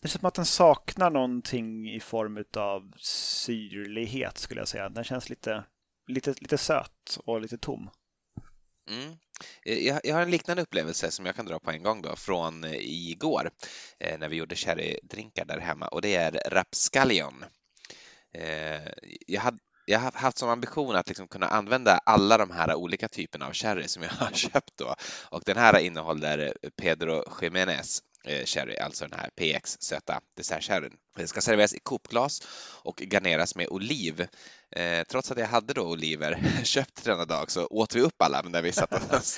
[0.01, 4.89] Det känns som att den saknar någonting i form av syrlighet skulle jag säga.
[4.89, 5.63] Den känns lite,
[6.07, 7.89] lite, lite söt och lite tom.
[8.89, 9.17] Mm.
[9.65, 12.15] Eh, jag, jag, har en liknande upplevelse som jag kan dra på en gång då
[12.15, 13.49] från eh, igår
[13.99, 17.45] eh, när vi gjorde sherrydrinkar där hemma och det är rapskallion.
[18.33, 18.91] Eh,
[19.27, 19.57] jag, hade,
[19.89, 23.53] jag har haft som ambition att liksom kunna använda alla de här olika typerna av
[23.53, 24.95] sherry som jag har köpt då.
[25.29, 30.93] Och den här innehåller Pedro Jiménez eh, sherry, alltså den här PX söta dessertsherryn.
[31.17, 32.41] Den ska serveras i kopglas
[32.83, 34.27] och garneras med oliv.
[34.71, 38.41] Eh, trots att jag hade då oliver köpt denna dag så åt vi upp alla
[38.41, 38.93] när vi satt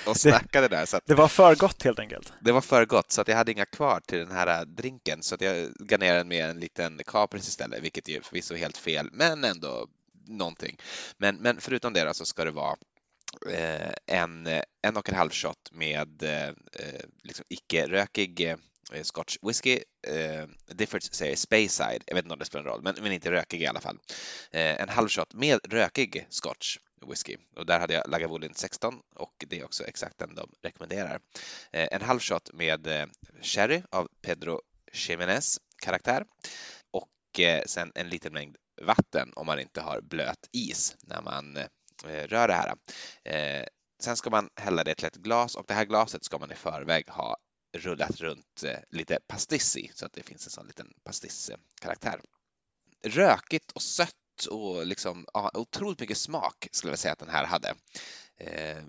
[0.08, 0.86] och, snackade där.
[0.86, 2.34] Så det var för gott helt enkelt?
[2.42, 5.36] Det var för gott så att jag hade inga kvar till den här drinken så
[5.36, 9.44] att jag garnerade med en liten kapris istället, vilket ju förvisso är helt fel, men
[9.44, 9.88] ändå
[10.30, 10.78] någonting.
[11.18, 12.78] Men, men förutom det så ska det vara
[13.52, 14.48] eh, en,
[14.82, 18.56] en och en halv shot med eh, eh, liksom icke-rökig
[19.04, 19.80] Scotch whisky.
[20.08, 23.32] Eh, Diffords säger Speyside, jag vet inte om det spelar någon roll, men, men inte
[23.32, 24.00] rökig i alla fall.
[24.52, 26.78] Eh, en halv shot med rökig Scotch
[27.08, 31.20] whisky och där hade jag Lagavulin 16 och det är också exakt den de rekommenderar.
[31.72, 33.06] Eh, en halv shot med eh,
[33.42, 34.62] sherry av Pedro
[34.94, 36.26] Ximenez karaktär
[36.92, 41.58] och eh, sen en liten mängd vatten om man inte har blöt is när man
[41.58, 42.74] eh, rör det här.
[43.24, 43.66] Eh,
[44.02, 46.56] sen ska man hälla det till ett glas och det här glaset ska man i
[46.56, 47.38] förväg ha
[47.78, 52.22] rullat runt eh, lite pastiss i så att det finns en sån liten pastisskaraktär.
[53.06, 54.16] Rökigt och sött
[54.50, 57.76] och liksom, ja, otroligt mycket smak skulle jag säga att den här hade.
[58.38, 58.84] Eh,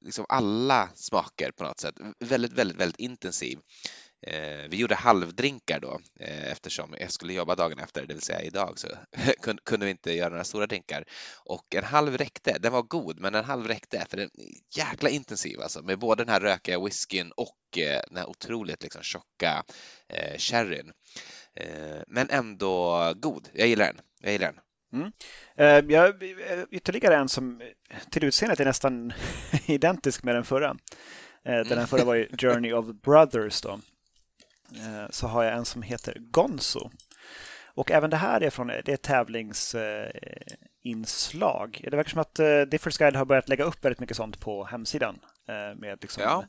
[0.00, 1.94] liksom alla smaker på något sätt.
[2.18, 3.58] Väldigt, väldigt, väldigt intensiv.
[4.22, 8.42] Eh, vi gjorde halvdrinkar då eh, eftersom jag skulle jobba dagen efter, det vill säga
[8.42, 8.88] idag, så
[9.64, 11.04] kunde vi inte göra några stora drinkar.
[11.44, 12.58] Och en halv räckte.
[12.58, 16.24] Den var god, men en halv räckte för den är jäkla intensiv alltså med både
[16.24, 19.64] den här rökiga whiskyn och eh, den här otroligt liksom tjocka
[20.08, 20.92] eh, sherryn.
[22.06, 23.48] Men ändå god.
[23.52, 24.00] Jag gillar den.
[24.20, 24.60] Jag gillar den.
[24.92, 25.90] Mm.
[25.90, 26.22] Jag,
[26.70, 27.62] ytterligare en som
[28.10, 29.12] till utseendet är nästan
[29.66, 30.76] identisk med den förra.
[31.42, 33.80] Den förra var ju Journey of Brothers då.
[34.76, 36.90] Eh, så har jag en som heter Gonzo.
[37.74, 41.80] Och även det här är från det är tävlingsinslag.
[41.90, 44.64] Det verkar som att eh, Differs Guide har börjat lägga upp väldigt mycket sånt på
[44.64, 45.20] hemsidan.
[45.48, 46.44] Eh, med liksom, ja.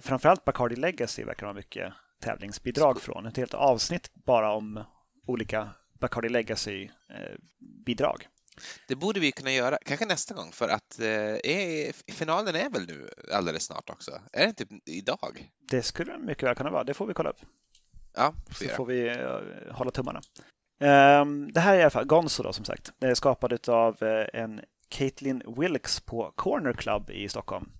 [0.00, 3.26] Framförallt Bacardi Legacy verkar ha mycket tävlingsbidrag från.
[3.26, 4.84] Ett helt avsnitt bara om
[5.26, 8.28] olika Bacardi Legacy-bidrag.
[8.88, 13.08] Det borde vi kunna göra, kanske nästa gång, för att eh, finalen är väl nu
[13.32, 14.10] alldeles snart också?
[14.32, 15.50] Är det inte idag?
[15.70, 17.40] Det skulle mycket väl kunna vara, det får vi kolla upp.
[18.14, 20.20] Ja, Så får vi uh, hålla tummarna.
[20.80, 22.92] Um, det här är i alla fall Gonzo då, som sagt.
[22.98, 27.70] Det är skapad av uh, en Caitlin Wilkes på Corner Club i Stockholm.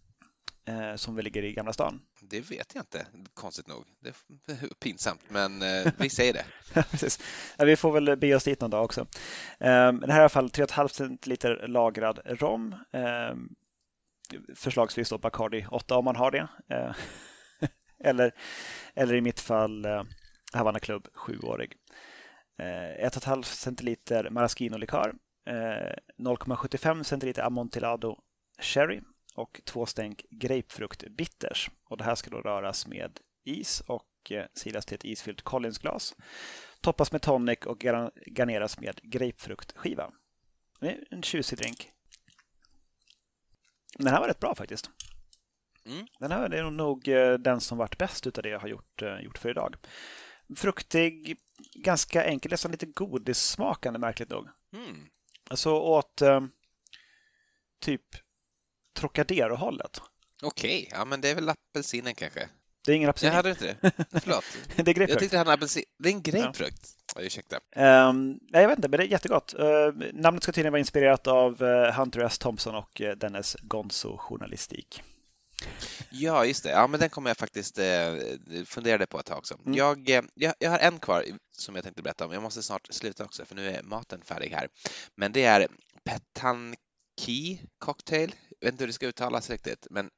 [0.69, 2.01] Uh, som väl ligger i Gamla stan.
[2.21, 3.85] Det vet jag inte, konstigt nog.
[4.01, 5.63] Det är pinsamt, men
[5.99, 6.45] vi säger det.
[6.91, 7.21] Precis.
[7.59, 9.01] Vi får väl be oss dit någon dag också.
[9.01, 12.75] Um, det här är i alla fall 3,5 centiliter lagrad rom.
[12.93, 13.55] Um,
[14.55, 16.49] förslagsvis då Bacardi 8 om man har det.
[16.75, 16.95] Uh,
[18.05, 18.33] eller,
[18.95, 20.03] eller i mitt fall uh,
[20.53, 21.73] Havana Club 7-årig.
[22.61, 25.15] Uh, 1,5 centiliter maraschino-likör.
[26.19, 28.19] 0,75 centiliter Amontillado
[28.61, 29.01] Sherry
[29.35, 31.71] och två stänk grapefrukt bitters.
[31.85, 36.17] Och det här ska då röras med is och eh, silas till ett isfyllt Collinsglas.
[36.81, 37.85] Toppas med tonic och
[38.27, 40.13] garneras med grapefruktskiva.
[40.81, 41.91] Det är en tjusig drink.
[43.99, 44.91] Den här var rätt bra faktiskt.
[45.87, 46.07] Mm.
[46.19, 49.21] Den här är nog eh, den som varit bäst utav det jag har gjort, eh,
[49.21, 49.77] gjort för idag.
[50.57, 51.37] Fruktig,
[51.75, 54.49] ganska enkel, nästan lite godissmakande märkligt nog.
[54.73, 55.09] Mm.
[55.51, 56.23] Alltså åt
[57.81, 58.03] typ
[58.95, 60.01] Trocadero-hållet.
[60.43, 62.49] Okej, ja men det är väl apelsinen kanske?
[62.85, 63.27] Det är ingen apelsin.
[63.27, 63.93] Jag hade inte det.
[64.21, 64.45] Förlåt.
[64.77, 65.11] det är grapefrukt.
[65.11, 65.85] Jag tyckte han apelsin.
[65.99, 66.89] Det är en grapefrukt.
[67.15, 67.23] Ja.
[67.23, 67.57] Ursäkta.
[67.77, 69.55] Um, jag vet inte, men det är jättegott.
[69.59, 69.67] Uh,
[70.13, 72.39] namnet ska tydligen vara inspirerat av uh, Hunter S.
[72.39, 75.03] Thompson och uh, dennes Gonzo-journalistik.
[76.11, 76.71] Ja, just det.
[76.71, 78.15] Ja, men den kommer jag faktiskt eh,
[78.67, 79.55] fundera på ett tag också.
[79.55, 79.75] Mm.
[79.75, 82.33] Jag, eh, jag, jag, har en kvar som jag tänkte berätta om.
[82.33, 84.69] Jag måste snart sluta också, för nu är maten färdig här.
[85.17, 85.69] Men det är
[86.05, 88.35] Petanki cocktail.
[88.63, 90.11] Vet inte hur det ska uttalas riktigt, men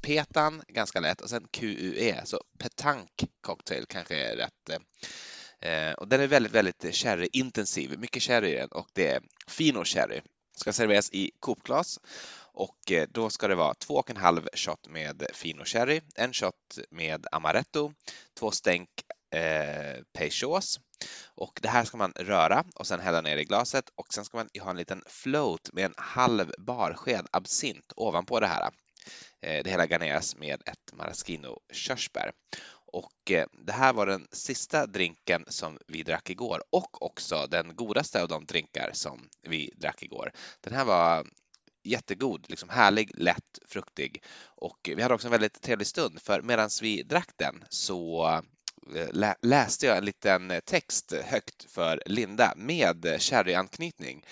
[0.00, 4.80] Petan, ganska lätt, och sen QUE, så petank cocktail kanske är rätt.
[5.60, 9.84] Eh, och den är väldigt, väldigt sherryintensiv, mycket sherry i den och det är Fino
[9.84, 10.20] sherry.
[10.56, 12.00] Ska serveras i kopglas
[12.52, 16.32] och eh, då ska det vara två och en halv shot med Fino sherry, en
[16.32, 17.92] shot med amaretto,
[18.38, 18.88] två stänk
[19.32, 20.80] eh, Peychaus
[21.34, 24.36] och det här ska man röra och sen hälla ner i glaset och sen ska
[24.36, 28.70] man ha en liten float med en halv barsked absint ovanpå det här.
[29.40, 32.32] Eh, det hela garneras med ett maraschino körsbär.
[32.92, 37.76] Och eh, det här var den sista drinken som vi drack igår och också den
[37.76, 40.32] godaste av de drinkar som vi drack igår.
[40.60, 41.26] Den här var
[41.84, 46.70] jättegod, liksom härlig, lätt, fruktig och vi hade också en väldigt trevlig stund för medan
[46.82, 48.42] vi drack den så
[48.96, 54.24] eh, läste jag en liten text högt för Linda med sherryanknytning,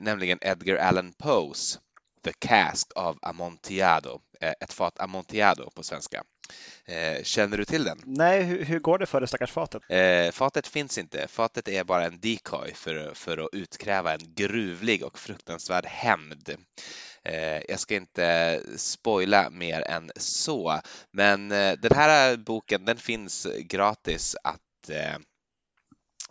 [0.00, 1.78] nämligen Edgar Allan Poes
[2.24, 6.24] The Cask of Amontillado, eh, ett fat Amontillado på svenska.
[6.84, 7.98] Eh, känner du till den?
[8.04, 9.82] Nej, hur, hur går det för det stackars fatet?
[9.88, 11.28] Eh, fatet finns inte.
[11.28, 16.56] Fatet är bara en decoy för, för att utkräva en gruvlig och fruktansvärd hämnd.
[17.68, 24.90] Jag ska inte spoila mer än så, men den här boken den finns gratis att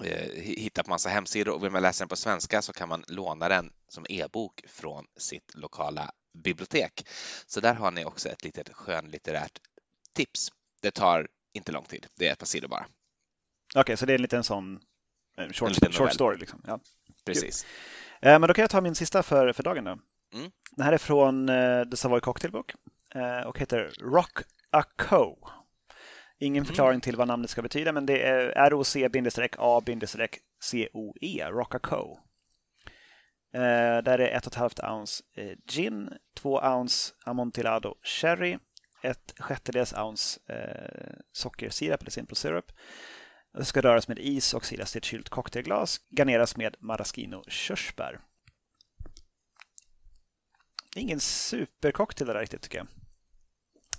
[0.03, 3.03] Eh, hitta på massa hemsidor och vill man läsa den på svenska så kan man
[3.07, 6.11] låna den som e-bok från sitt lokala
[6.43, 7.07] bibliotek.
[7.45, 9.59] Så där har ni också ett litet skönlitterärt
[10.13, 10.51] tips.
[10.81, 12.85] Det tar inte lång tid, det är ett par sidor bara.
[13.69, 14.79] Okej, okay, så det är en liten sån
[15.37, 16.37] eh, short, liten short story?
[16.37, 16.61] Liksom.
[16.67, 16.79] Ja.
[17.25, 17.65] Precis.
[18.21, 19.83] Eh, men då kan jag ta min sista för, för dagen.
[19.83, 19.99] Då.
[20.33, 20.51] Mm.
[20.71, 21.47] Den här är från
[21.91, 22.73] The Savoy Cocktail Book
[23.45, 24.39] och heter Rock
[24.71, 25.37] a Co.
[26.39, 26.67] Ingen mm.
[26.67, 29.09] förklaring till vad namnet ska betyda, men det är ROC-A-COE,
[31.51, 32.17] Rockaco.
[33.53, 38.57] Eh, där är 1,5 ounce eh, gin, 2 ounce Amontillado Cherry,
[39.03, 42.71] ett sjättedels ounce eh, sockersirap eller simple syrup.
[43.53, 46.75] Det ska röras med is och silas till ett kylt cocktailglas, garneras med
[50.97, 51.01] maraschino körsbär.
[51.01, 52.87] Ingen supercocktail där riktigt tycker jag.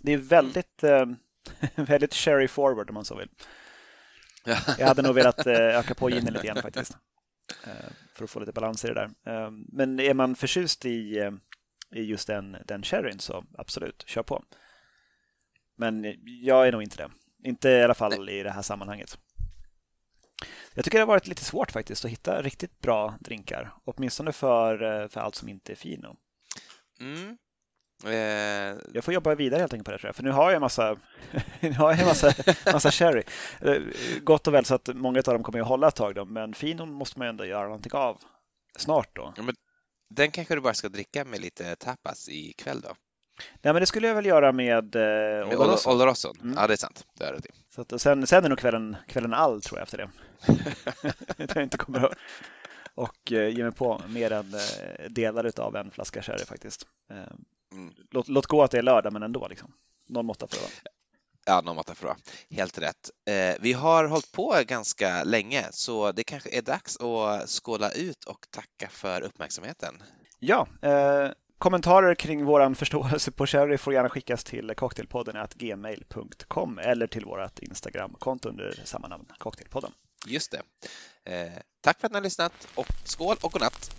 [0.01, 1.17] Det är väldigt mm.
[1.75, 3.29] väldigt sherry forward om man så vill.
[4.79, 6.97] Jag hade nog velat eh, öka på ginen lite grann faktiskt.
[7.67, 9.11] Eh, för att få lite balans i det där.
[9.27, 11.31] Eh, men är man förtjust i,
[11.95, 14.45] i just den, den sherryn så absolut, kör på.
[15.77, 17.11] Men jag är nog inte det.
[17.49, 19.19] Inte i alla fall i det här sammanhanget.
[20.75, 23.75] Jag tycker det har varit lite svårt faktiskt att hitta riktigt bra drinkar.
[23.85, 26.17] Åtminstone för, för allt som inte är fino.
[27.01, 27.37] Mm.
[28.05, 28.81] Eh...
[28.95, 30.17] Jag får jobba vidare helt enkelt på det tror jag.
[30.17, 30.97] För nu har jag en massa,
[31.61, 32.33] nu har jag en massa,
[32.73, 33.23] massa sherry.
[33.61, 33.83] Eh,
[34.23, 36.55] gott och väl så att många av dem kommer att hålla ett tag då, men
[36.55, 38.19] finon måste man ändå göra någonting av
[38.79, 39.33] snart då.
[39.37, 39.55] Ja, men
[40.11, 42.95] den kanske du bara ska dricka med lite tapas ikväll då?
[43.63, 45.91] Nej, men det skulle jag väl göra med eh, Oloroso.
[45.91, 46.35] Oloroso.
[46.43, 46.55] Mm.
[46.57, 47.07] Ja, det är sant.
[47.15, 47.41] Det är det.
[47.75, 50.11] Så att, sen, sen är nog kvällen, kvällen all tror jag efter det.
[51.55, 52.19] jag inte kommer att
[52.99, 56.87] och eh, ge mig på mer än eh, delar av en flaska sherry faktiskt.
[57.11, 57.35] Eh,
[57.73, 57.95] Mm.
[58.11, 59.49] Låt, låt gå att det är lördag, men ändå.
[59.49, 59.73] Liksom.
[60.09, 60.91] Någon måtta får det.
[61.47, 62.17] Ja, någon måtta får det.
[62.57, 63.11] Helt rätt.
[63.31, 68.25] Eh, vi har hållit på ganska länge, så det kanske är dags att skåla ut
[68.25, 70.03] och tacka för uppmärksamheten.
[70.39, 70.67] Ja,
[71.59, 77.59] kommentarer kring vår förståelse på Cherry får gärna skickas till cocktailpodden gmail.com eller till vårt
[77.59, 79.93] Instagramkonto under samma namn, Cocktailpodden.
[80.29, 80.63] Just det.
[81.25, 83.91] Eh, tack för att ni har lyssnat och skål och godnatt!